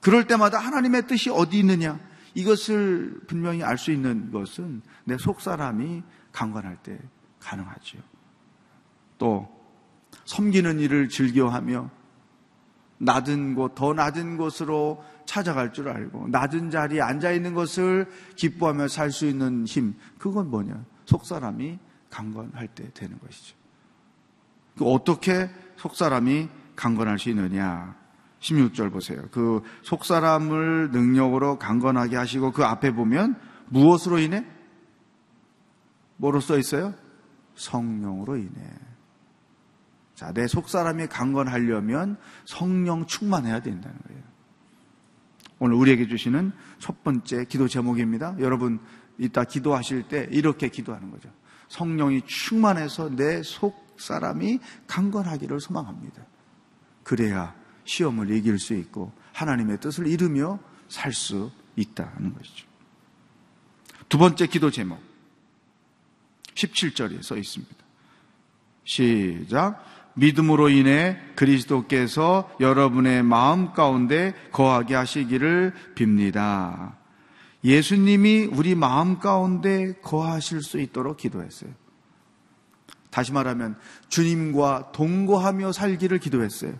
그럴 0.00 0.26
때마다 0.26 0.58
하나님의 0.58 1.06
뜻이 1.06 1.30
어디 1.30 1.58
있느냐? 1.60 1.98
이것을 2.34 3.20
분명히 3.26 3.62
알 3.62 3.78
수 3.78 3.92
있는 3.92 4.30
것은 4.30 4.82
내 5.04 5.16
속사람이 5.16 6.02
강건할 6.32 6.76
때 6.82 6.98
가능하죠. 7.40 7.98
또 9.18 9.48
섬기는 10.26 10.80
일을 10.80 11.08
즐겨하며 11.08 11.90
낮은 12.98 13.54
곳, 13.54 13.74
더 13.74 13.92
낮은 13.92 14.36
곳으로 14.36 15.02
찾아갈 15.26 15.72
줄 15.72 15.88
알고, 15.88 16.28
낮은 16.28 16.70
자리에 16.70 17.00
앉아 17.00 17.32
있는 17.32 17.54
것을 17.54 18.08
기뻐하며 18.36 18.88
살 18.88 19.10
수 19.10 19.26
있는 19.26 19.66
힘, 19.66 19.94
그건 20.18 20.50
뭐냐? 20.50 20.84
속사람이 21.04 21.78
강건할 22.10 22.68
때 22.68 22.90
되는 22.94 23.18
것이죠. 23.18 23.56
그 24.78 24.84
어떻게 24.86 25.50
속사람이 25.76 26.48
강건할 26.74 27.18
수 27.18 27.30
있느냐? 27.30 27.96
16절 28.40 28.92
보세요. 28.92 29.22
그 29.30 29.62
속사람을 29.82 30.90
능력으로 30.90 31.58
강건하게 31.58 32.16
하시고 32.16 32.52
그 32.52 32.64
앞에 32.64 32.92
보면 32.92 33.36
무엇으로 33.66 34.18
인해? 34.18 34.44
뭐로 36.18 36.40
써 36.40 36.58
있어요? 36.58 36.94
성령으로 37.54 38.36
인해. 38.36 38.85
자, 40.16 40.32
내 40.32 40.46
속사람이 40.46 41.08
강건하려면 41.08 42.16
성령 42.46 43.06
충만해야 43.06 43.60
된다는 43.60 43.96
거예요. 44.08 44.22
오늘 45.58 45.76
우리에게 45.76 46.08
주시는 46.08 46.52
첫 46.78 47.04
번째 47.04 47.44
기도 47.44 47.68
제목입니다. 47.68 48.34
여러분, 48.40 48.80
이따 49.18 49.44
기도하실 49.44 50.08
때 50.08 50.26
이렇게 50.30 50.68
기도하는 50.68 51.10
거죠. 51.10 51.30
성령이 51.68 52.22
충만해서 52.26 53.10
내 53.10 53.42
속사람이 53.42 54.58
강건하기를 54.86 55.60
소망합니다. 55.60 56.24
그래야 57.02 57.54
시험을 57.84 58.30
이길 58.30 58.58
수 58.58 58.74
있고 58.74 59.12
하나님의 59.32 59.80
뜻을 59.80 60.06
이루며 60.06 60.58
살 60.88 61.12
수 61.12 61.50
있다는 61.76 62.32
것이죠. 62.32 62.66
두 64.08 64.16
번째 64.16 64.46
기도 64.46 64.70
제목. 64.70 64.98
17절에 66.54 67.22
써 67.22 67.36
있습니다. 67.36 67.76
시작. 68.84 69.84
믿음으로 70.16 70.70
인해 70.70 71.18
그리스도께서 71.36 72.50
여러분의 72.58 73.22
마음 73.22 73.72
가운데 73.72 74.34
거하게 74.50 74.94
하시기를 74.94 75.74
빕니다. 75.94 76.94
예수님이 77.62 78.48
우리 78.50 78.74
마음 78.74 79.18
가운데 79.18 79.94
거하실 80.02 80.62
수 80.62 80.80
있도록 80.80 81.18
기도했어요. 81.18 81.70
다시 83.10 83.32
말하면 83.32 83.76
주님과 84.08 84.92
동거하며 84.92 85.72
살기를 85.72 86.18
기도했어요. 86.18 86.74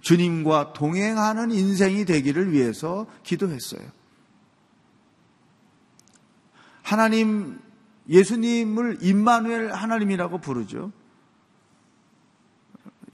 주님과 0.00 0.72
동행하는 0.72 1.50
인생이 1.50 2.04
되기를 2.04 2.52
위해서 2.52 3.06
기도했어요. 3.22 3.82
하나님, 6.82 7.58
예수님을 8.08 8.98
임마누엘 9.00 9.72
하나님이라고 9.72 10.38
부르죠. 10.38 10.92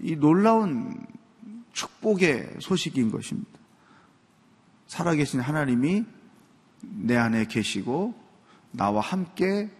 이 0.02 0.16
놀라운 0.16 1.06
축복의 1.72 2.56
소식인 2.60 3.10
것입니다. 3.10 3.50
살아계신 4.86 5.40
하나님이 5.40 6.04
내 6.80 7.16
안에 7.16 7.46
계시고 7.46 8.14
나와 8.72 9.00
함께 9.00 9.70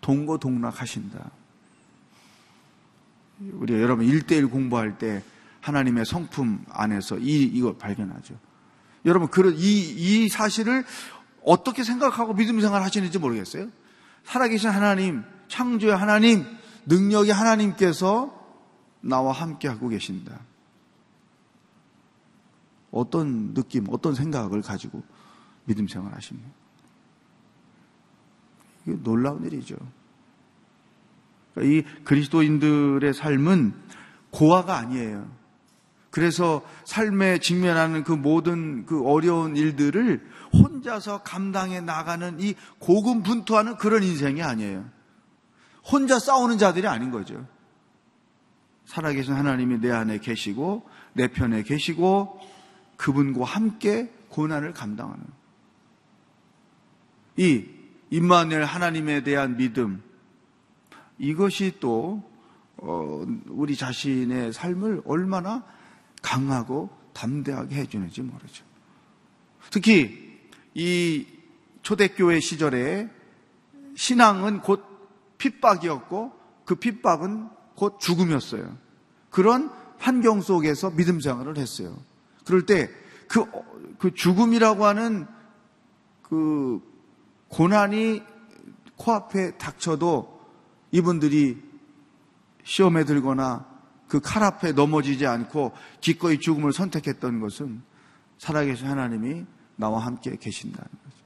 동거동락하신다. 0.00 1.30
우리가 3.40 3.80
여러분 3.80 4.06
1대1 4.06 4.50
공부할 4.50 4.98
때 4.98 5.22
하나님의 5.60 6.04
성품 6.04 6.64
안에서 6.70 7.18
이, 7.18 7.42
이거 7.42 7.76
발견하죠. 7.76 8.34
여러분, 9.04 9.28
그런, 9.28 9.54
이, 9.56 9.58
이 9.60 10.28
사실을 10.28 10.84
어떻게 11.44 11.82
생각하고 11.82 12.34
믿음 12.34 12.60
생활 12.60 12.82
하시는지 12.82 13.18
모르겠어요. 13.18 13.68
살아계신 14.24 14.70
하나님, 14.70 15.22
창조의 15.48 15.96
하나님, 15.96 16.44
능력의 16.86 17.32
하나님께서 17.32 18.35
나와 19.00 19.32
함께 19.32 19.68
하고 19.68 19.88
계신다. 19.88 20.40
어떤 22.90 23.54
느낌, 23.54 23.86
어떤 23.90 24.14
생각을 24.14 24.62
가지고 24.62 25.02
믿음 25.64 25.86
생활 25.88 26.14
하십니까? 26.14 26.48
이게 28.86 28.96
놀라운 29.02 29.44
일이죠. 29.44 29.76
이 31.58 31.82
그리스도인들의 32.04 33.12
삶은 33.14 33.74
고아가 34.30 34.76
아니에요. 34.78 35.28
그래서 36.10 36.62
삶에 36.84 37.38
직면하는 37.38 38.04
그 38.04 38.12
모든 38.12 38.86
그 38.86 39.02
어려운 39.06 39.56
일들을 39.56 40.26
혼자서 40.52 41.22
감당해 41.22 41.80
나가는 41.80 42.40
이 42.40 42.54
고군분투하는 42.78 43.76
그런 43.76 44.02
인생이 44.02 44.42
아니에요. 44.42 44.88
혼자 45.84 46.18
싸우는 46.18 46.58
자들이 46.58 46.86
아닌 46.86 47.10
거죠. 47.10 47.46
살아계신 48.86 49.34
하나님이 49.34 49.80
내 49.80 49.90
안에 49.90 50.18
계시고 50.18 50.88
내 51.12 51.28
편에 51.28 51.62
계시고 51.62 52.40
그분과 52.96 53.44
함께 53.44 54.10
고난을 54.28 54.72
감당하는 54.72 55.24
이 57.36 57.66
임마누엘 58.10 58.64
하나님에 58.64 59.22
대한 59.22 59.56
믿음 59.56 60.02
이것이 61.18 61.76
또 61.80 62.22
어, 62.78 63.24
우리 63.46 63.74
자신의 63.74 64.52
삶을 64.52 65.02
얼마나 65.06 65.64
강하고 66.22 66.90
담대하게 67.14 67.76
해주는지 67.76 68.22
모르죠. 68.22 68.64
특히 69.70 70.38
이 70.74 71.26
초대교회 71.82 72.40
시절에 72.40 73.08
신앙은 73.96 74.60
곧 74.60 74.84
핍박이었고 75.38 76.32
그 76.64 76.74
핍박은 76.74 77.48
곧 77.76 78.00
죽음이었어요. 78.00 78.76
그런 79.30 79.70
환경 79.98 80.40
속에서 80.40 80.90
믿음 80.90 81.20
생활을 81.20 81.56
했어요. 81.58 81.96
그럴 82.44 82.66
때 82.66 82.90
그, 83.28 83.44
그 83.98 84.12
죽음이라고 84.12 84.84
하는 84.84 85.26
그 86.22 86.80
고난이 87.48 88.22
코앞에 88.96 89.58
닥쳐도 89.58 90.40
이분들이 90.90 91.62
시험에 92.64 93.04
들거나 93.04 93.66
그 94.08 94.20
칼 94.20 94.42
앞에 94.42 94.72
넘어지지 94.72 95.26
않고 95.26 95.72
기꺼이 96.00 96.38
죽음을 96.38 96.72
선택했던 96.72 97.40
것은 97.40 97.82
살아계신 98.38 98.86
하나님이 98.86 99.44
나와 99.76 100.04
함께 100.04 100.36
계신다는 100.36 100.88
거죠. 100.88 101.16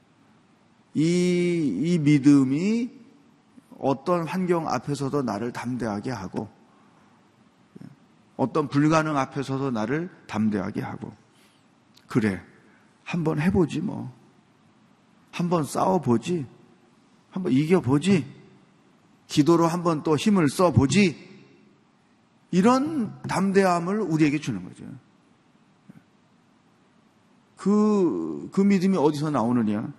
이, 0.95 1.79
이 1.83 1.99
믿음이 1.99 3.00
어떤 3.81 4.27
환경 4.27 4.67
앞에서도 4.67 5.23
나를 5.23 5.51
담대하게 5.51 6.11
하고 6.11 6.47
어떤 8.37 8.67
불가능 8.67 9.17
앞에서도 9.17 9.71
나를 9.71 10.09
담대하게 10.27 10.81
하고 10.81 11.11
그래 12.07 12.41
한번 13.03 13.41
해보지 13.41 13.81
뭐 13.81 14.15
한번 15.31 15.63
싸워보지 15.63 16.45
한번 17.31 17.51
이겨보지 17.51 18.25
기도로 19.27 19.65
한번 19.65 20.03
또 20.03 20.15
힘을 20.15 20.47
써보지 20.49 21.29
이런 22.51 23.19
담대함을 23.23 24.01
우리에게 24.01 24.39
주는 24.39 24.63
거죠. 24.63 24.83
그, 27.55 28.49
그 28.51 28.61
믿음이 28.61 28.97
어디서 28.97 29.29
나오느냐? 29.29 29.93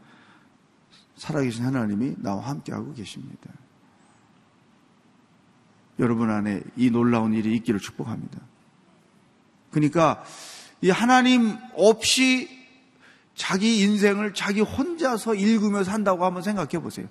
살아계신 1.16 1.64
하나님이 1.64 2.16
나와 2.18 2.42
함께하고 2.42 2.92
계십니다. 2.92 3.50
여러분 6.02 6.30
안에 6.30 6.62
이 6.76 6.90
놀라운 6.90 7.32
일이 7.32 7.54
있기를 7.56 7.78
축복합니다. 7.78 8.40
그러니까 9.70 10.24
이 10.80 10.90
하나님 10.90 11.56
없이 11.74 12.50
자기 13.34 13.80
인생을 13.82 14.34
자기 14.34 14.60
혼자서 14.60 15.36
읽으며 15.36 15.84
산다고 15.84 16.24
한번 16.24 16.42
생각해 16.42 16.80
보세요. 16.82 17.06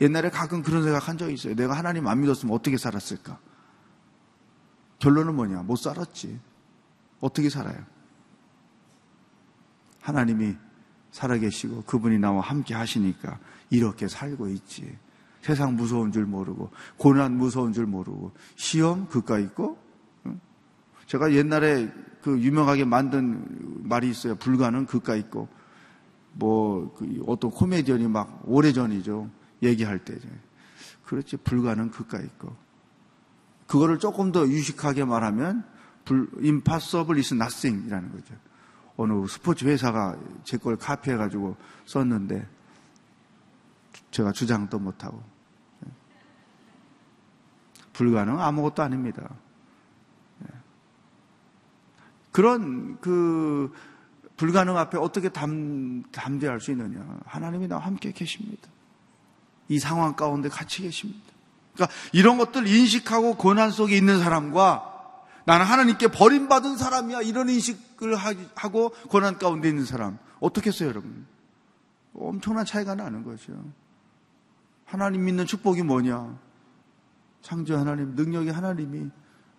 옛날에 0.00 0.30
가끔 0.30 0.62
그런 0.62 0.84
생각 0.84 1.08
한 1.08 1.18
적이 1.18 1.34
있어요. 1.34 1.54
내가 1.56 1.74
하나님 1.74 2.06
안 2.06 2.20
믿었으면 2.20 2.54
어떻게 2.54 2.78
살았을까? 2.78 3.38
결론은 5.00 5.34
뭐냐? 5.34 5.62
못 5.64 5.76
살았지. 5.76 6.38
어떻게 7.20 7.50
살아요? 7.50 7.84
하나님이 10.00 10.56
살아계시고 11.10 11.82
그분이 11.82 12.18
나와 12.18 12.42
함께 12.42 12.74
하시니까 12.74 13.38
이렇게 13.70 14.06
살고 14.06 14.48
있지. 14.48 14.96
세상 15.42 15.76
무서운 15.76 16.12
줄 16.12 16.24
모르고 16.24 16.70
고난 16.96 17.36
무서운 17.36 17.72
줄 17.72 17.86
모르고 17.86 18.32
시험 18.56 19.06
그까 19.08 19.38
있고 19.38 19.76
제가 21.06 21.32
옛날에 21.34 21.92
그 22.22 22.40
유명하게 22.40 22.84
만든 22.84 23.44
말이 23.82 24.08
있어요. 24.08 24.36
불가능 24.36 24.86
그까 24.86 25.16
있고 25.16 25.48
뭐그 26.34 27.24
어떤 27.26 27.50
코미디언이 27.50 28.06
막 28.08 28.40
오래전이죠. 28.44 29.28
얘기할 29.62 29.98
때 29.98 30.16
그렇지 31.04 31.36
불가능 31.38 31.90
그까 31.90 32.20
있고 32.20 32.56
그거를 33.66 33.98
조금 33.98 34.32
더 34.32 34.46
유식하게 34.46 35.04
말하면 35.04 35.64
불, 36.04 36.28
impossible 36.42 37.18
is 37.18 37.34
nothing이라는 37.34 38.12
거죠. 38.12 38.34
어느 38.96 39.26
스포츠 39.26 39.64
회사가 39.64 40.16
제 40.44 40.56
걸 40.56 40.76
카피해가지고 40.76 41.56
썼는데 41.86 42.46
제가 44.12 44.30
주장도 44.30 44.78
못하고 44.78 45.22
불가능 47.92 48.40
아무것도 48.40 48.82
아닙니다. 48.82 49.28
그런 52.30 52.98
그 53.00 53.72
불가능 54.36 54.78
앞에 54.78 54.96
어떻게 54.96 55.28
담, 55.28 56.02
담대할 56.10 56.60
수 56.60 56.70
있느냐? 56.70 57.04
하나님이 57.26 57.68
나와 57.68 57.82
함께 57.82 58.12
계십니다. 58.12 58.68
이 59.68 59.78
상황 59.78 60.16
가운데 60.16 60.48
같이 60.48 60.82
계십니다. 60.82 61.20
그러니까 61.74 61.94
이런 62.12 62.38
것들 62.38 62.66
인식하고 62.66 63.36
고난 63.36 63.70
속에 63.70 63.96
있는 63.96 64.18
사람과 64.18 64.90
나는 65.44 65.66
하나님께 65.66 66.08
버림받은 66.08 66.76
사람이야 66.76 67.22
이런 67.22 67.48
인식을 67.48 68.16
하고 68.54 68.90
고난 69.08 69.38
가운데 69.38 69.68
있는 69.68 69.84
사람 69.84 70.18
어떻게 70.40 70.70
했어요 70.70 70.88
여러분? 70.88 71.26
엄청난 72.14 72.64
차이가 72.64 72.94
나는 72.94 73.24
거죠. 73.24 73.52
하나님 74.92 75.24
믿는 75.24 75.46
축복이 75.46 75.82
뭐냐? 75.84 76.38
창조 77.40 77.78
하나님, 77.78 78.14
능력의 78.14 78.52
하나님이 78.52 79.08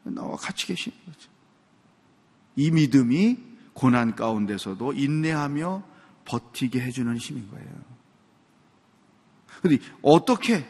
나와 0.04 0.36
같이 0.36 0.67
계시는 0.67 0.96
거죠. 1.08 1.32
이 2.56 2.69
믿음이 2.69 3.39
고난 3.74 4.15
가운데서도 4.15 4.93
인내하며 4.93 5.84
버티게 6.26 6.80
해주는 6.82 7.17
힘인 7.17 7.50
거예요. 7.50 7.67
근데 9.63 9.80
어떻게 10.04 10.67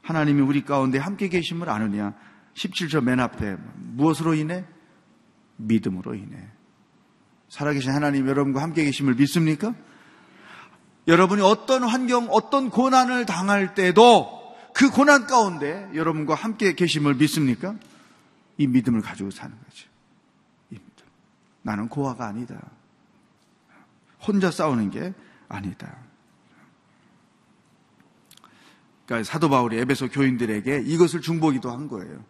하나님이 0.00 0.40
우리 0.40 0.64
가운데 0.64 0.96
함께 0.96 1.28
계심을 1.28 1.68
아느냐? 1.68 2.14
17절 2.54 3.04
맨 3.04 3.20
앞에 3.20 3.58
무엇으로 3.76 4.32
인해? 4.32 4.64
믿음으로 5.58 6.14
인해. 6.14 6.48
살아계신 7.50 7.90
하나님 7.90 8.26
여러분과 8.26 8.62
함께 8.62 8.84
계심을 8.84 9.16
믿습니까? 9.16 9.74
여러분이 11.08 11.42
어떤 11.42 11.82
환경, 11.84 12.28
어떤 12.30 12.68
고난을 12.70 13.24
당할 13.24 13.74
때도 13.74 14.56
그 14.74 14.90
고난 14.90 15.26
가운데 15.26 15.88
여러분과 15.94 16.34
함께 16.34 16.74
계심을 16.74 17.14
믿습니까? 17.14 17.74
이 18.58 18.66
믿음을 18.66 19.00
가지고 19.00 19.30
사는 19.30 19.56
거죠. 19.56 19.88
이 20.70 20.74
믿음. 20.74 21.06
나는 21.62 21.88
고아가 21.88 22.26
아니다. 22.26 22.60
혼자 24.20 24.50
싸우는 24.50 24.90
게 24.90 25.14
아니다. 25.48 25.96
그러니까 29.06 29.24
사도 29.24 29.48
바울이 29.48 29.78
에베소 29.78 30.10
교인들에게 30.10 30.82
이것을 30.84 31.22
중보기도 31.22 31.70
한 31.70 31.88
거예요. 31.88 32.22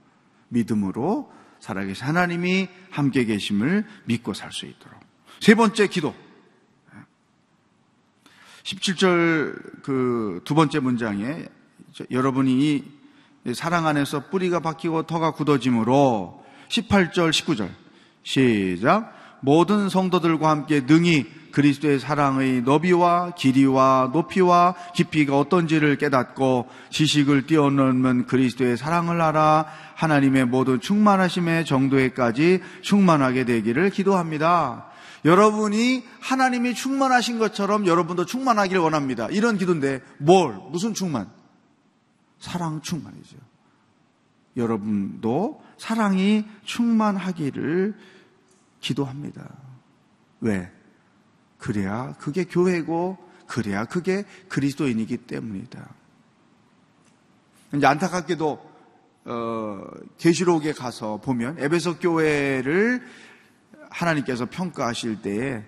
믿음으로 0.48 1.32
살아계신 1.58 2.06
하나님이 2.06 2.68
함께 2.90 3.24
계심을 3.24 3.84
믿고 4.04 4.34
살 4.34 4.52
수 4.52 4.66
있도록. 4.66 5.00
세 5.40 5.56
번째 5.56 5.88
기도. 5.88 6.14
17절 8.68 9.82
그 9.82 10.40
두 10.44 10.54
번째 10.54 10.80
문장에 10.80 11.46
여러분이 12.10 12.84
이 13.44 13.54
사랑 13.54 13.86
안에서 13.86 14.28
뿌리가 14.30 14.60
바뀌고 14.60 15.04
터가 15.04 15.32
굳어짐으로 15.32 16.44
18절, 16.68 17.30
19절. 17.30 17.70
시작. 18.22 19.14
모든 19.40 19.88
성도들과 19.88 20.50
함께 20.50 20.84
능히 20.84 21.26
그리스도의 21.52 21.98
사랑의 21.98 22.62
너비와 22.62 23.30
길이와 23.36 24.10
높이와 24.12 24.74
깊이가 24.94 25.38
어떤지를 25.38 25.96
깨닫고 25.96 26.68
지식을 26.90 27.46
뛰어넘는 27.46 28.26
그리스도의 28.26 28.76
사랑을 28.76 29.20
알아 29.20 29.66
하나님의 29.94 30.44
모든 30.44 30.78
충만하심의 30.80 31.64
정도에까지 31.64 32.60
충만하게 32.82 33.44
되기를 33.44 33.90
기도합니다. 33.90 34.87
여러분이 35.24 36.04
하나님이 36.20 36.74
충만하신 36.74 37.38
것처럼 37.38 37.86
여러분도 37.86 38.24
충만하기를 38.24 38.80
원합니다. 38.80 39.28
이런 39.30 39.58
기도인데 39.58 40.02
뭘? 40.18 40.54
무슨 40.70 40.94
충만? 40.94 41.30
사랑 42.38 42.80
충만이죠. 42.82 43.36
여러분도 44.56 45.62
사랑이 45.78 46.44
충만하기를 46.64 47.94
기도합니다. 48.80 49.48
왜? 50.40 50.70
그래야 51.58 52.14
그게 52.18 52.44
교회고 52.44 53.18
그래야 53.46 53.84
그게 53.84 54.24
그리스도인이기 54.48 55.16
때문이다. 55.18 55.88
이제 57.74 57.86
안타깝게도 57.86 58.68
어, 59.24 59.84
계시록에 60.16 60.72
가서 60.72 61.18
보면 61.18 61.58
에베소 61.58 61.98
교회를 61.98 63.02
하나님께서 63.90 64.46
평가하실 64.46 65.22
때에 65.22 65.64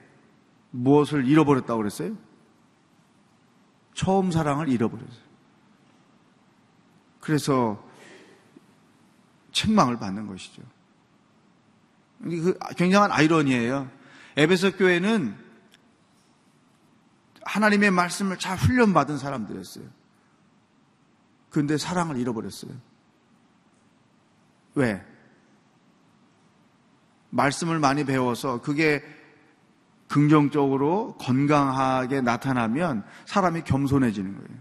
무엇을 0.70 1.26
잃어버렸다고 1.26 1.78
그랬어요? 1.78 2.16
처음 3.94 4.30
사랑을 4.30 4.68
잃어버렸어요. 4.68 5.30
그래서 7.20 7.82
책망을 9.52 9.98
받는 9.98 10.26
것이죠. 10.26 10.62
그 12.22 12.58
굉장한 12.76 13.10
아이러니예요. 13.12 13.90
에베소 14.36 14.76
교회는 14.76 15.36
하나님의 17.42 17.90
말씀을 17.90 18.38
잘 18.38 18.56
훈련받은 18.56 19.18
사람들이었어요. 19.18 19.84
그런데 21.50 21.76
사랑을 21.76 22.16
잃어버렸어요. 22.16 22.72
왜? 24.74 25.04
말씀을 27.30 27.78
많이 27.78 28.04
배워서 28.04 28.60
그게 28.60 29.02
긍정적으로 30.08 31.16
건강하게 31.18 32.20
나타나면 32.20 33.04
사람이 33.26 33.62
겸손해지는 33.62 34.34
거예요. 34.34 34.60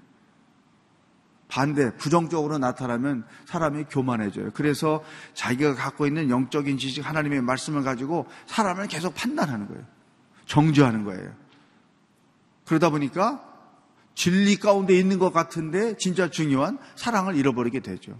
반대, 1.48 1.96
부정적으로 1.98 2.60
나타나면 2.60 3.26
사람이 3.46 3.86
교만해져요. 3.86 4.52
그래서 4.54 5.04
자기가 5.34 5.74
갖고 5.74 6.06
있는 6.06 6.30
영적인 6.30 6.78
지식, 6.78 7.08
하나님의 7.08 7.42
말씀을 7.42 7.82
가지고 7.84 8.28
사람을 8.46 8.88
계속 8.88 9.16
판단하는 9.16 9.68
거예요. 9.68 9.84
정죄하는 10.46 11.04
거예요. 11.04 11.34
그러다 12.66 12.92
보니까 12.92 13.44
진리 14.14 14.58
가운데 14.58 14.96
있는 14.96 15.18
것 15.18 15.34
같은데 15.34 15.98
진짜 15.98 16.30
중요한 16.30 16.78
사랑을 16.96 17.36
잃어버리게 17.36 17.80
되죠. 17.80 18.16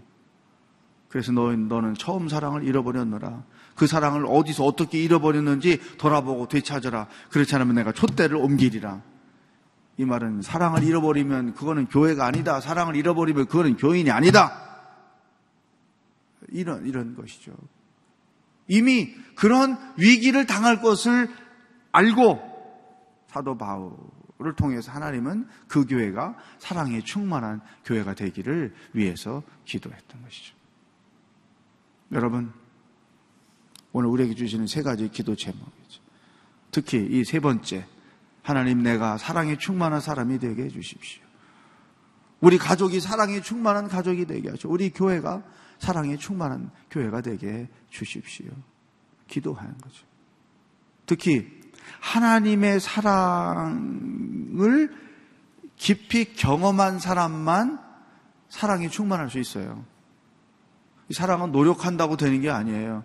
그래서 1.08 1.30
너, 1.30 1.54
너는 1.54 1.94
처음 1.94 2.28
사랑을 2.28 2.64
잃어버렸노라. 2.64 3.44
그 3.80 3.86
사랑을 3.86 4.26
어디서 4.26 4.62
어떻게 4.66 5.02
잃어버렸는지 5.02 5.80
돌아보고 5.96 6.48
되찾아라. 6.48 7.06
그렇지 7.30 7.54
않으면 7.54 7.76
내가 7.76 7.92
촛대를 7.92 8.36
옮기리라. 8.36 9.00
이 9.96 10.04
말은 10.04 10.42
사랑을 10.42 10.82
잃어버리면 10.82 11.54
그거는 11.54 11.86
교회가 11.86 12.26
아니다. 12.26 12.60
사랑을 12.60 12.94
잃어버리면 12.94 13.46
그거는 13.46 13.78
교인이 13.78 14.10
아니다. 14.10 14.84
이런, 16.48 16.86
이런 16.86 17.16
것이죠. 17.16 17.54
이미 18.68 19.14
그런 19.34 19.78
위기를 19.96 20.44
당할 20.44 20.82
것을 20.82 21.30
알고 21.92 22.38
사도 23.28 23.56
바울을 23.56 24.56
통해서 24.58 24.92
하나님은 24.92 25.48
그 25.68 25.86
교회가 25.86 26.36
사랑에 26.58 27.00
충만한 27.00 27.62
교회가 27.86 28.12
되기를 28.12 28.74
위해서 28.92 29.42
기도했던 29.64 30.22
것이죠. 30.22 30.54
여러분, 32.12 32.59
오늘 33.92 34.08
우리에게 34.10 34.34
주시는 34.34 34.66
세 34.66 34.82
가지 34.82 35.08
기도 35.08 35.34
제목이죠. 35.34 36.02
특히 36.70 36.98
이 36.98 37.24
세 37.24 37.40
번째, 37.40 37.86
하나님 38.42 38.82
내가 38.82 39.18
사랑에 39.18 39.58
충만한 39.58 40.00
사람이 40.00 40.38
되게 40.38 40.64
해주십시오. 40.64 41.22
우리 42.40 42.56
가족이 42.58 43.00
사랑에 43.00 43.40
충만한 43.42 43.88
가족이 43.88 44.26
되게 44.26 44.48
하죠. 44.50 44.68
우리 44.70 44.90
교회가 44.90 45.42
사랑에 45.78 46.16
충만한 46.16 46.70
교회가 46.90 47.20
되게 47.20 47.68
해주십시오. 47.88 48.50
기도하는 49.28 49.76
거죠. 49.78 50.04
특히 51.06 51.60
하나님의 52.00 52.80
사랑을 52.80 54.30
깊이 55.76 56.34
경험한 56.34 56.98
사람만 56.98 57.78
사랑이 58.48 58.90
충만할 58.90 59.30
수 59.30 59.38
있어요. 59.38 59.84
이 61.08 61.14
사랑은 61.14 61.52
노력한다고 61.52 62.16
되는 62.16 62.40
게 62.40 62.50
아니에요. 62.50 63.04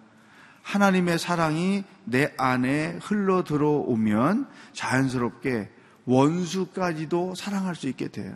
하나님의 0.65 1.19
사랑이 1.19 1.83
내 2.05 2.33
안에 2.37 2.97
흘러 3.01 3.43
들어오면 3.43 4.49
자연스럽게 4.73 5.71
원수까지도 6.05 7.35
사랑할 7.35 7.75
수 7.75 7.87
있게 7.87 8.07
돼요. 8.07 8.35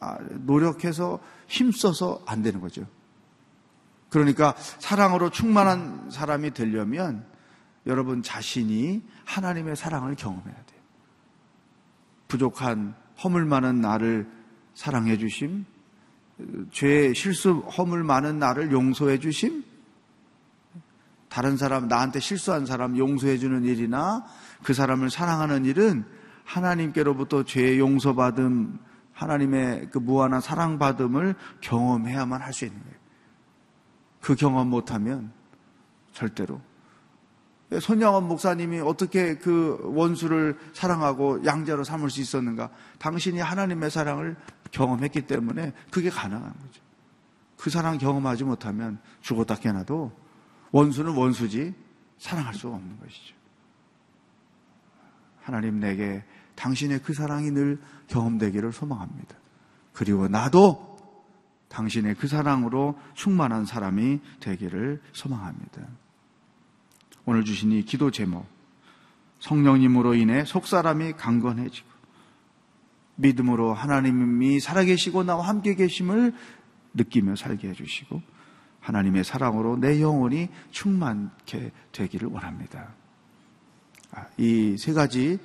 아, 0.00 0.16
노력해서 0.30 1.20
힘써서 1.46 2.22
안 2.26 2.42
되는 2.42 2.60
거죠. 2.60 2.86
그러니까 4.08 4.54
사랑으로 4.56 5.30
충만한 5.30 6.10
사람이 6.10 6.52
되려면 6.52 7.26
여러분 7.86 8.22
자신이 8.22 9.02
하나님의 9.26 9.76
사랑을 9.76 10.14
경험해야 10.14 10.54
돼요. 10.54 10.80
부족한 12.28 12.94
허물 13.22 13.44
많은 13.44 13.82
나를 13.82 14.26
사랑해 14.74 15.18
주심, 15.18 15.66
죄 16.70 17.12
실수 17.12 17.58
허물 17.76 18.04
많은 18.04 18.38
나를 18.38 18.72
용서해 18.72 19.18
주심, 19.18 19.64
다른 21.32 21.56
사람, 21.56 21.88
나한테 21.88 22.20
실수한 22.20 22.66
사람 22.66 22.98
용서해 22.98 23.38
주는 23.38 23.64
일이나 23.64 24.22
그 24.62 24.74
사람을 24.74 25.08
사랑하는 25.08 25.64
일은 25.64 26.04
하나님께로부터 26.44 27.44
죄 27.44 27.78
용서받음, 27.78 28.78
하나님의 29.14 29.88
그 29.90 29.96
무한한 29.96 30.42
사랑받음을 30.42 31.34
경험해야만 31.62 32.42
할 32.42 32.52
수 32.52 32.66
있는 32.66 32.78
거예요. 32.82 32.96
그 34.20 34.34
경험 34.34 34.68
못하면 34.68 35.32
절대로. 36.12 36.60
손양원 37.80 38.28
목사님이 38.28 38.80
어떻게 38.80 39.38
그 39.38 39.80
원수를 39.84 40.58
사랑하고 40.74 41.46
양자로 41.46 41.82
삼을 41.82 42.10
수 42.10 42.20
있었는가? 42.20 42.68
당신이 42.98 43.40
하나님의 43.40 43.90
사랑을 43.90 44.36
경험했기 44.70 45.22
때문에 45.22 45.72
그게 45.90 46.10
가능한 46.10 46.52
거죠. 46.52 46.82
그 47.56 47.70
사랑 47.70 47.96
경험하지 47.96 48.44
못하면 48.44 48.98
죽었다 49.22 49.54
깨나도 49.54 50.21
원수는 50.72 51.14
원수지 51.14 51.74
사랑할 52.18 52.54
수가 52.54 52.74
없는 52.76 52.98
것이죠. 52.98 53.34
하나님 55.42 55.80
내게 55.80 56.24
당신의 56.54 57.02
그 57.02 57.14
사랑이 57.14 57.50
늘 57.50 57.80
경험되기를 58.08 58.72
소망합니다. 58.72 59.36
그리고 59.92 60.28
나도 60.28 60.92
당신의 61.68 62.16
그 62.16 62.28
사랑으로 62.28 62.98
충만한 63.14 63.64
사람이 63.64 64.20
되기를 64.40 65.00
소망합니다. 65.12 65.82
오늘 67.24 67.44
주신 67.44 67.72
이 67.72 67.82
기도 67.82 68.10
제목, 68.10 68.46
성령님으로 69.40 70.14
인해 70.14 70.44
속사람이 70.44 71.14
강건해지고, 71.14 71.88
믿음으로 73.16 73.74
하나님이 73.74 74.60
살아계시고 74.60 75.24
나와 75.24 75.48
함께 75.48 75.74
계심을 75.74 76.34
느끼며 76.94 77.36
살게 77.36 77.70
해주시고, 77.70 78.22
하나님의 78.82 79.24
사랑으로 79.24 79.76
내 79.76 80.02
영혼이 80.02 80.48
충만케 80.70 81.72
되기를 81.92 82.28
원합니다. 82.28 82.88
아, 84.10 84.26
이세 84.36 84.92
가지 84.92 85.38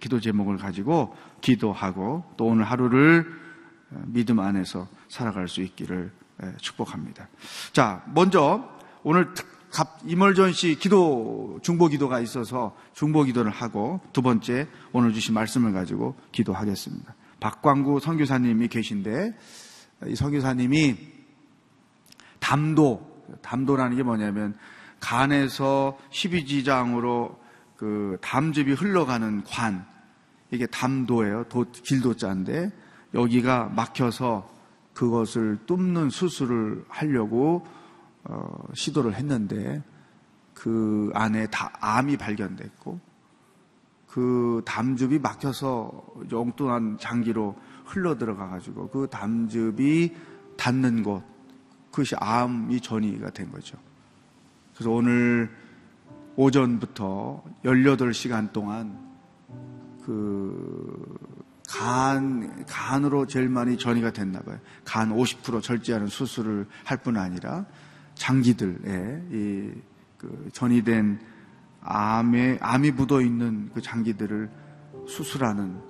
기도 0.00 0.20
제목을 0.20 0.56
가지고 0.56 1.14
기도하고 1.40 2.24
또 2.36 2.46
오늘 2.46 2.64
하루를 2.64 3.26
믿음 4.06 4.40
안에서 4.40 4.88
살아갈 5.08 5.48
수 5.48 5.62
있기를 5.62 6.10
축복합니다. 6.60 7.28
자, 7.72 8.04
먼저 8.12 8.68
오늘 9.04 9.32
갑 9.70 9.98
이멀전 10.04 10.52
씨 10.52 10.76
기도 10.76 11.58
중보 11.62 11.88
기도가 11.88 12.20
있어서 12.20 12.74
중보 12.94 13.22
기도를 13.22 13.52
하고 13.52 14.00
두 14.12 14.22
번째 14.22 14.66
오늘 14.92 15.12
주신 15.12 15.34
말씀을 15.34 15.72
가지고 15.72 16.16
기도하겠습니다. 16.32 17.14
박광구 17.38 18.00
선교사님이 18.00 18.68
계신데 18.68 19.36
이 20.06 20.16
선교사님이 20.16 21.17
담도, 22.40 23.38
담도라는 23.42 23.96
게 23.96 24.02
뭐냐면 24.02 24.56
간에서 25.00 25.98
12지장으로 26.10 27.36
그 27.76 28.18
담즙이 28.20 28.72
흘러가는 28.72 29.44
관, 29.44 29.86
이게 30.50 30.66
담도예요. 30.66 31.44
도, 31.44 31.64
길도자인데 31.70 32.72
여기가 33.14 33.66
막혀서 33.74 34.50
그것을 34.94 35.58
뚫는 35.66 36.10
수술을 36.10 36.84
하려고 36.88 37.64
어, 38.24 38.48
시도를 38.74 39.14
했는데 39.14 39.82
그 40.54 41.10
안에 41.14 41.46
다 41.46 41.72
암이 41.80 42.16
발견됐고 42.16 42.98
그 44.08 44.62
담즙이 44.64 45.20
막혀서 45.20 45.90
엉뚱한 46.32 46.98
장기로 46.98 47.56
흘러 47.84 48.18
들어가 48.18 48.48
가지고 48.48 48.88
그 48.88 49.06
담즙이 49.08 50.14
닿는 50.56 51.02
곳 51.04 51.22
그것이 51.90 52.14
암이 52.18 52.80
전이가 52.80 53.30
된 53.30 53.50
거죠. 53.50 53.76
그래서 54.74 54.90
오늘 54.90 55.50
오전부터 56.36 57.42
18시간 57.64 58.52
동안 58.52 58.98
그 60.04 61.18
간, 61.68 62.64
간으로 62.66 63.26
제일 63.26 63.48
많이 63.48 63.76
전이가 63.76 64.12
됐나 64.12 64.40
봐요. 64.40 64.58
간 64.84 65.10
50% 65.10 65.62
절제하는 65.62 66.06
수술을 66.06 66.66
할 66.84 66.98
뿐 66.98 67.16
아니라 67.16 67.66
장기들에 68.14 69.22
이 69.30 69.98
그 70.18 70.50
전이된 70.52 71.20
암에 71.80 72.58
암이 72.60 72.90
묻어 72.90 73.22
있는 73.22 73.70
그 73.72 73.80
장기들을 73.80 74.50
수술하는 75.06 75.80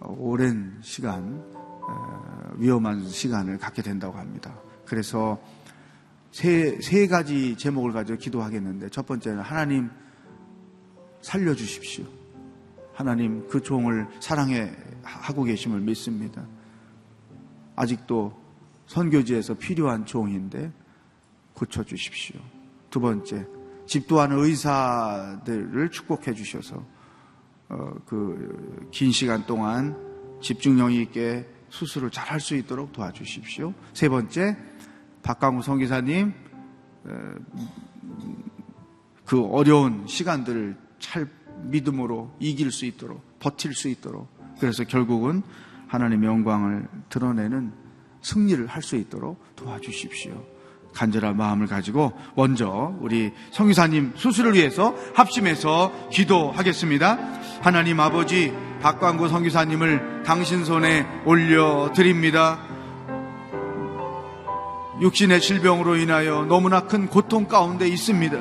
오랜 0.00 0.78
시간 0.82 1.42
어, 1.54 2.52
위험한 2.58 3.08
시간을 3.08 3.58
갖게 3.58 3.82
된다고 3.82 4.18
합니다. 4.18 4.54
그래서 4.84 5.40
세, 6.30 6.78
세 6.80 7.06
가지 7.06 7.56
제목을 7.56 7.92
가지고 7.92 8.18
기도하겠는데 8.18 8.88
첫 8.88 9.06
번째는 9.06 9.40
하나님 9.40 9.90
살려주십시오. 11.20 12.04
하나님 12.94 13.46
그 13.48 13.60
종을 13.62 14.06
사랑해 14.20 14.72
하고 15.02 15.44
계심을 15.44 15.80
믿습니다. 15.80 16.46
아직도 17.76 18.40
선교지에서 18.86 19.54
필요한 19.54 20.04
종인데 20.04 20.72
고쳐주십시오. 21.54 22.40
두 22.90 23.00
번째, 23.00 23.46
집도하는 23.86 24.38
의사들을 24.38 25.90
축복해 25.90 26.34
주셔서 26.34 26.84
어, 27.68 27.94
그긴 28.06 29.12
시간 29.12 29.46
동안 29.46 29.96
집중력 30.40 30.92
있게 30.92 31.48
수술을 31.70 32.10
잘 32.10 32.28
할 32.28 32.40
수 32.40 32.54
있도록 32.54 32.92
도와주십시오. 32.92 33.72
세 33.94 34.08
번째, 34.08 34.56
박강우 35.22 35.62
성기사님 35.62 36.32
그 39.24 39.44
어려운 39.46 40.06
시간들을 40.06 40.76
잘 40.98 41.28
믿음으로 41.64 42.34
이길 42.38 42.70
수 42.70 42.84
있도록 42.86 43.22
버틸 43.38 43.74
수 43.74 43.88
있도록 43.88 44.28
그래서 44.58 44.84
결국은 44.84 45.42
하나님의 45.88 46.28
영광을 46.28 46.88
드러내는 47.08 47.72
승리를 48.22 48.66
할 48.66 48.82
수 48.82 48.96
있도록 48.96 49.42
도와주십시오. 49.56 50.44
간절한 50.94 51.36
마음을 51.36 51.66
가지고 51.66 52.12
먼저 52.36 52.94
우리 53.00 53.32
성유사님 53.50 54.12
수술을 54.14 54.54
위해서 54.54 54.94
합심해서 55.14 56.10
기도하겠습니다. 56.10 57.18
하나님 57.62 57.98
아버지 58.00 58.52
박광구 58.82 59.28
성유사님을 59.28 60.22
당신 60.24 60.64
손에 60.64 61.06
올려드립니다. 61.24 62.71
육신의 65.00 65.40
질병으로 65.40 65.96
인하여 65.96 66.44
너무나 66.44 66.80
큰 66.82 67.08
고통 67.08 67.46
가운데 67.46 67.88
있습니다. 67.88 68.36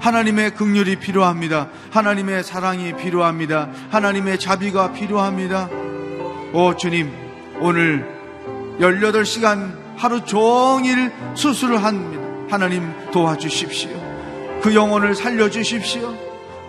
하나님의 0.00 0.54
극률이 0.54 0.96
필요합니다. 0.96 1.68
하나님의 1.90 2.42
사랑이 2.42 2.96
필요합니다. 2.96 3.68
하나님의 3.90 4.38
자비가 4.38 4.92
필요합니다. 4.92 5.68
오 6.52 6.76
주님, 6.76 7.10
오늘 7.60 8.06
18시간 8.80 9.76
하루 9.96 10.24
종일 10.24 11.12
수술을 11.34 11.82
합니다. 11.82 12.22
하나님 12.50 12.92
도와주십시오. 13.12 13.90
그 14.62 14.74
영혼을 14.74 15.14
살려주십시오. 15.14 16.21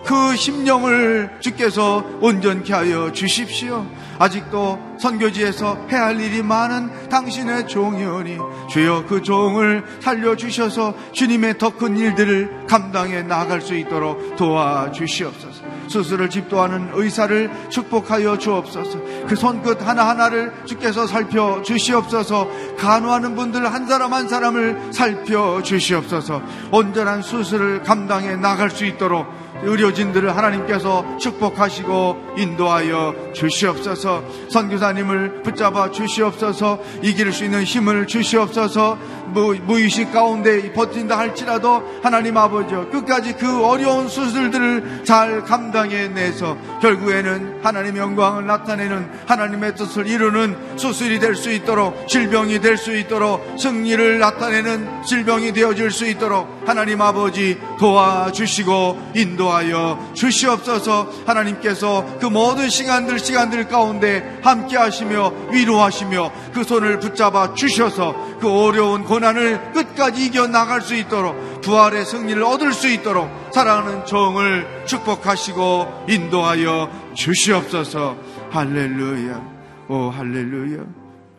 그 0.04 0.36
심령을 0.36 1.36
주께서 1.40 2.04
온전케 2.20 2.72
하여 2.72 3.12
주십시오. 3.12 3.86
아직도 4.18 4.78
선교지에서 5.00 5.86
해야 5.90 6.06
할 6.06 6.20
일이 6.20 6.42
많은 6.42 7.08
당신의 7.08 7.66
종이오니 7.66 8.38
주여 8.70 9.06
그 9.08 9.22
종을 9.22 9.84
살려주셔서 10.00 10.94
주님의 11.12 11.58
더 11.58 11.74
큰 11.74 11.96
일들을 11.96 12.66
감당해 12.68 13.22
나갈 13.22 13.60
수 13.60 13.74
있도록 13.74 14.36
도와주시옵소서. 14.36 15.64
수술을 15.88 16.30
집도하는 16.30 16.90
의사를 16.94 17.50
축복하여 17.68 18.38
주옵소서. 18.38 18.98
그 19.26 19.34
손끝 19.34 19.86
하나하나를 19.86 20.52
주께서 20.64 21.06
살펴 21.06 21.60
주시옵소서. 21.62 22.48
간호하는 22.78 23.34
분들 23.34 23.70
한 23.70 23.86
사람 23.86 24.14
한 24.14 24.28
사람을 24.28 24.92
살펴 24.92 25.62
주시옵소서. 25.62 26.42
온전한 26.70 27.22
수술을 27.22 27.82
감당해 27.82 28.36
나갈 28.36 28.70
수 28.70 28.84
있도록 28.84 29.26
의료진들을 29.64 30.36
하나님께서 30.36 31.18
축복하시고 31.18 32.34
인도하여 32.36 33.32
주시옵소서. 33.32 34.22
선교사님을 34.48 35.42
붙잡아 35.42 35.90
주시옵소서. 35.90 36.78
이길 37.02 37.32
수 37.32 37.44
있는 37.44 37.64
힘을 37.64 38.06
주시옵소서 38.06 38.98
무, 39.34 39.54
무의식 39.54 40.12
가운데 40.12 40.72
버틴다 40.72 41.18
할지라도 41.18 41.82
하나님 42.02 42.36
아버지 42.36 42.74
끝까지 42.74 43.34
그 43.34 43.64
어려운 43.64 44.08
수술들을 44.08 45.02
잘 45.04 45.42
감당해내서 45.42 46.56
결국에는 46.80 47.60
하나님의 47.62 48.00
영광을 48.00 48.46
나타내는 48.46 49.10
하나님의 49.26 49.74
뜻을 49.74 50.06
이루는 50.06 50.56
수술이 50.78 51.18
될 51.18 51.34
수 51.34 51.50
있도록 51.50 52.06
질병이 52.08 52.60
될 52.60 52.76
수 52.78 52.96
있도록 52.96 53.58
승리를 53.58 54.18
나타내는 54.20 55.02
질병이 55.04 55.52
되어질 55.52 55.90
수 55.90 56.06
있도록 56.06 56.62
하나님 56.66 57.00
아버지 57.02 57.58
도와주시고 57.78 59.12
인도하여 59.14 60.12
주시옵소서. 60.14 61.08
하나님께서 61.26 62.04
그 62.20 62.26
모든 62.26 62.68
시간들 62.68 63.18
시간들 63.18 63.68
가운데 63.68 64.38
함께 64.42 64.76
하시며 64.76 65.32
위로하시며 65.50 66.32
그 66.52 66.62
손을 66.62 67.00
붙잡아 67.00 67.54
주셔서 67.54 68.14
그 68.44 68.50
어려운 68.50 69.04
고난을 69.04 69.72
끝까지 69.72 70.26
이겨 70.26 70.46
나갈 70.46 70.82
수 70.82 70.94
있도록 70.94 71.62
부활의 71.62 72.04
승리를 72.04 72.42
얻을 72.42 72.74
수 72.74 72.88
있도록 72.88 73.30
사랑하는 73.54 74.04
정을 74.04 74.84
축복하시고 74.84 76.04
인도하여 76.10 77.14
주시옵소서 77.14 78.18
할렐루야 78.50 79.54
오 79.88 80.10
할렐루야 80.10 80.84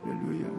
할렐루야 0.04 0.56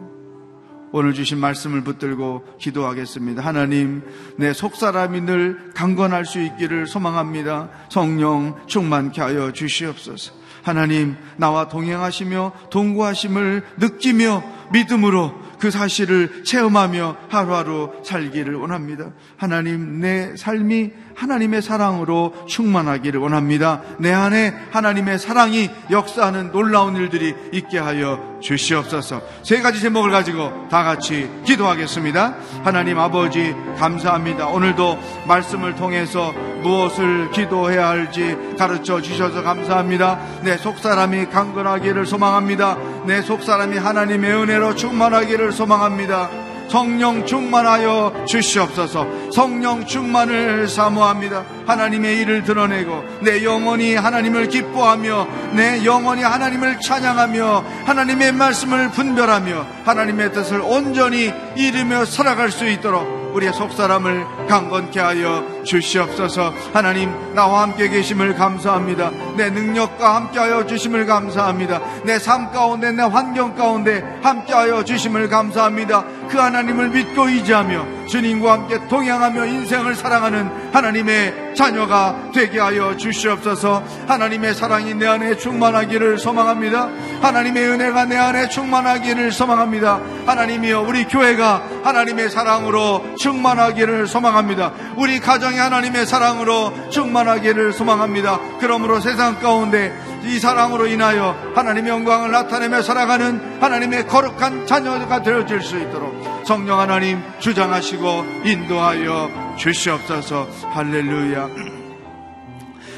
오늘 0.93 1.13
주신 1.13 1.37
말씀을 1.39 1.81
붙들고 1.81 2.45
기도하겠습니다. 2.59 3.43
하나님, 3.43 4.03
내 4.37 4.53
속사람이 4.53 5.21
늘 5.21 5.73
강건할 5.75 6.25
수 6.25 6.41
있기를 6.41 6.87
소망합니다. 6.87 7.69
성령 7.89 8.55
충만케 8.67 9.21
하여 9.21 9.51
주시옵소서. 9.51 10.31
하나님, 10.63 11.17
나와 11.35 11.67
동행하시며 11.67 12.53
동거하심을 12.69 13.63
느끼며 13.77 14.43
믿음으로 14.71 15.47
그 15.59 15.71
사실을 15.71 16.43
체험하며 16.43 17.17
하루하루 17.29 17.91
살기를 18.03 18.55
원합니다. 18.55 19.11
하나님, 19.37 19.99
내 19.99 20.35
삶이 20.35 20.91
하나님의 21.15 21.63
사랑으로 21.63 22.45
충만하기를 22.47 23.19
원합니다. 23.19 23.81
내 23.97 24.13
안에 24.13 24.53
하나님의 24.71 25.17
사랑이 25.17 25.69
역사하는 25.89 26.51
놀라운 26.51 26.95
일들이 26.95 27.33
있게 27.51 27.79
하여 27.79 28.37
주시옵소서. 28.39 29.21
세 29.41 29.61
가지 29.61 29.79
제목을 29.79 30.11
가지고 30.11 30.67
다 30.69 30.83
같이 30.83 31.27
기도하겠습니다. 31.45 32.35
하나님 32.63 32.99
아버지, 32.99 33.55
감사합니다. 33.79 34.47
오늘도 34.47 34.99
말씀을 35.27 35.75
통해서 35.75 36.33
무엇을 36.61 37.31
기도해야 37.31 37.87
할지 37.87 38.37
가르쳐 38.57 39.01
주셔서 39.01 39.41
감사합니다. 39.41 40.19
내 40.43 40.57
속사람이 40.57 41.27
강건하기를 41.27 42.05
소망합니다. 42.05 42.77
내 43.07 43.21
속사람이 43.21 43.77
하나님의 43.77 44.33
은혜로 44.33 44.75
충만하기를 44.75 45.53
소망합니다. 45.53 46.29
성령 46.67 47.25
충만하여 47.25 48.25
주시옵소서. 48.27 49.31
성령 49.31 49.85
충만을 49.85 50.67
사모합니다. 50.67 51.45
하나님의 51.65 52.17
일을 52.17 52.43
드러내고 52.43 53.05
내 53.21 53.45
영혼이 53.45 53.95
하나님을 53.95 54.49
기뻐하며 54.49 55.27
내 55.53 55.85
영혼이 55.85 56.21
하나님을 56.21 56.81
찬양하며 56.81 57.63
하나님의 57.85 58.33
말씀을 58.33 58.91
분별하며 58.91 59.65
하나님의 59.85 60.33
뜻을 60.33 60.59
온전히 60.59 61.33
이루며 61.55 62.03
살아갈 62.03 62.51
수 62.51 62.67
있도록 62.67 63.16
우리의 63.33 63.53
속사람을 63.53 64.47
강건케 64.47 64.99
하여 64.99 65.43
주시옵소서. 65.63 66.53
하나님 66.73 67.11
나와 67.33 67.61
함께 67.63 67.87
계심을 67.89 68.35
감사합니다. 68.35 69.11
내 69.35 69.49
능력과 69.49 70.15
함께 70.15 70.39
하여 70.39 70.65
주심을 70.65 71.05
감사합니다. 71.05 71.81
내 72.03 72.17
삶 72.19 72.51
가운데 72.51 72.91
내 72.91 73.03
환경 73.03 73.55
가운데 73.55 74.03
함께 74.23 74.53
하여 74.53 74.83
주심을 74.83 75.29
감사합니다. 75.29 76.03
그 76.29 76.37
하나님을 76.37 76.89
믿고 76.89 77.27
의지하며 77.29 77.96
주님과 78.07 78.53
함께 78.53 78.79
동행하며 78.87 79.45
인생을 79.45 79.95
사랑하는 79.95 80.71
하나님의 80.73 81.53
자녀가 81.55 82.15
되게 82.33 82.59
하여 82.59 82.95
주시옵소서 82.95 83.83
하나님의 84.07 84.53
사랑이 84.53 84.93
내 84.93 85.07
안에 85.07 85.37
충만하기를 85.37 86.17
소망합니다. 86.17 86.89
하나님의 87.21 87.67
은혜가 87.67 88.05
내 88.05 88.15
안에 88.15 88.47
충만하기를 88.49 89.31
소망합니다. 89.31 89.99
하나님이여 90.25 90.81
우리 90.81 91.05
교회가 91.05 91.63
하나님의 91.83 92.29
사랑으로 92.29 93.15
충만하기를 93.17 94.07
소망합니다. 94.07 94.71
우리 94.95 95.19
가정이 95.19 95.57
하나님의 95.57 96.05
사랑으로 96.05 96.89
충만하기를 96.89 97.73
소망합니다. 97.73 98.39
그러므로 98.59 98.99
세상 98.99 99.39
가운데 99.39 99.93
이 100.23 100.39
사랑으로 100.39 100.87
인하여 100.87 101.35
하나님의 101.55 101.91
영광을 101.91 102.31
나타내며 102.31 102.81
살아가는 102.81 103.57
하나님의 103.61 104.07
거룩한 104.07 104.65
자녀가 104.67 105.21
되어질 105.21 105.61
수 105.61 105.77
있도록 105.77 106.36
성령 106.47 106.79
하나님 106.79 107.21
주장하시고 107.39 108.25
인도하여 108.45 109.55
주시옵소서. 109.57 110.47
할렐루야. 110.71 111.49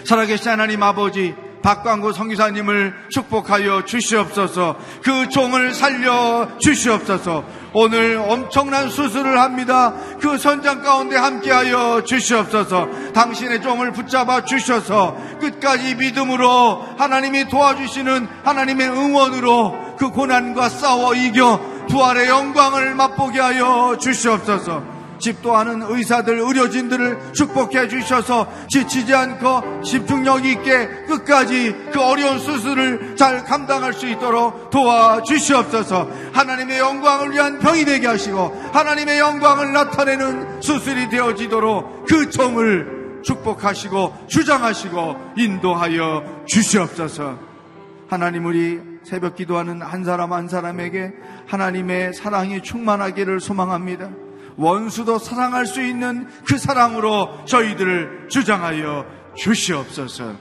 살아계신 0.05 0.51
하나님 0.51 0.83
아버지 0.83 1.33
박광구 1.63 2.13
성기사님을 2.13 2.93
축복하여 3.09 3.85
주시옵소서. 3.85 4.77
그 5.01 5.29
종을 5.29 5.73
살려 5.73 6.47
주시옵소서. 6.59 7.43
오늘 7.73 8.17
엄청난 8.17 8.87
수술을 8.87 9.39
합니다. 9.39 9.95
그 10.21 10.37
선장 10.37 10.83
가운데 10.83 11.17
함께하여 11.17 12.03
주시옵소서. 12.03 12.87
당신의 13.13 13.63
종을 13.63 13.93
붙잡아 13.93 14.45
주셔서 14.45 15.17
끝까지 15.41 15.95
믿음으로 15.95 16.85
하나님이 16.99 17.49
도와주시는 17.49 18.27
하나님의 18.43 18.89
응원으로 18.89 19.95
그 19.97 20.11
고난과 20.11 20.69
싸워 20.69 21.15
이겨 21.15 21.78
부활의 21.89 22.27
영광을 22.27 22.95
맛보게 22.95 23.39
하여 23.39 23.97
주시옵소서. 23.99 24.99
집도하는 25.19 25.81
의사들, 25.81 26.39
의료진들을 26.39 27.33
축복해 27.33 27.89
주셔서 27.89 28.47
지치지 28.69 29.13
않고 29.13 29.83
집중력 29.83 30.45
있게 30.45 30.87
끝까지 31.07 31.75
그 31.91 32.01
어려운 32.01 32.39
수술을 32.39 33.15
잘 33.15 33.43
감당할 33.43 33.93
수 33.93 34.07
있도록 34.07 34.69
도와 34.69 35.21
주시옵소서. 35.23 36.09
하나님의 36.33 36.79
영광을 36.79 37.31
위한 37.33 37.59
병이 37.59 37.85
되게 37.85 38.07
하시고 38.07 38.69
하나님의 38.71 39.19
영광을 39.19 39.73
나타내는 39.73 40.61
수술이 40.61 41.09
되어지도록 41.09 42.05
그 42.07 42.29
종을 42.29 43.21
축복하시고 43.23 44.27
주장하시고 44.27 45.33
인도하여 45.35 46.43
주시옵소서. 46.45 47.37
하나님 48.09 48.45
우리 48.45 48.88
새벽 49.09 49.35
기도하는 49.35 49.81
한 49.81 50.03
사람 50.03 50.33
한 50.33 50.47
사람에게 50.47 51.13
하나님의 51.47 52.13
사랑이 52.13 52.61
충만하기를 52.61 53.39
소망합니다. 53.39 54.11
원수도 54.55 55.17
사랑할 55.17 55.65
수 55.65 55.81
있는 55.81 56.27
그 56.45 56.59
사랑으로 56.59 57.43
저희들을 57.45 58.27
주장하여 58.29 59.05
주시옵소서. 59.35 60.35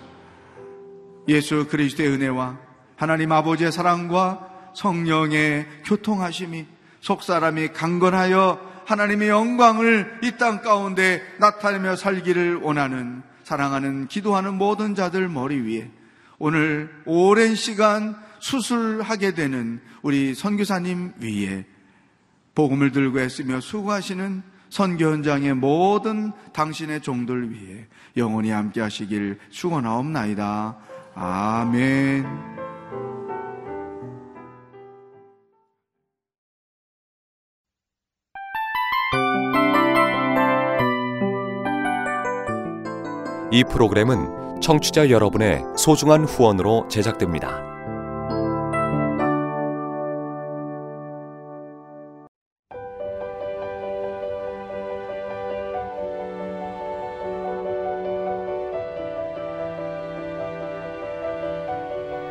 예수 1.29 1.67
그리스도의 1.69 2.11
은혜와 2.11 2.59
하나님 2.97 3.33
아버지의 3.33 3.73
사랑과 3.73 4.47
성령의 4.75 5.67
교통하심이 5.87 6.67
속사람이 7.01 7.69
강건하여 7.69 8.61
하나님의 8.85 9.29
영광을 9.31 10.19
이 10.23 10.33
땅 10.37 10.61
가운데 10.61 11.23
나타내며 11.39 11.97
살기를 11.97 12.57
원하는 12.57 13.23
사랑하는 13.45 14.09
기도하는 14.09 14.55
모든 14.55 14.95
자들 14.95 15.29
머리 15.29 15.59
위에 15.61 15.91
오늘 16.39 16.91
오랜 17.07 17.55
시간 17.55 18.28
수술하게 18.41 19.35
되는 19.35 19.81
우리 20.03 20.35
선교사님 20.35 21.15
위에 21.21 21.65
복음을 22.55 22.93
들고 22.93 23.21
애쓰며 23.21 23.61
수고하시는 23.61 24.43
선교 24.71 25.13
현장의 25.13 25.55
모든 25.55 26.33
당신의 26.53 27.01
종들 27.01 27.53
위해 27.53 27.87
영원히 28.17 28.51
함께 28.51 28.81
하시길 28.81 29.39
축원하옵나이다. 29.51 30.77
아멘. 31.15 32.27
이 43.51 43.65
프로그램은 43.65 44.61
청취자 44.61 45.09
여러분의 45.09 45.63
소중한 45.77 46.25
후원으로 46.25 46.87
제작됩니다. 46.89 47.78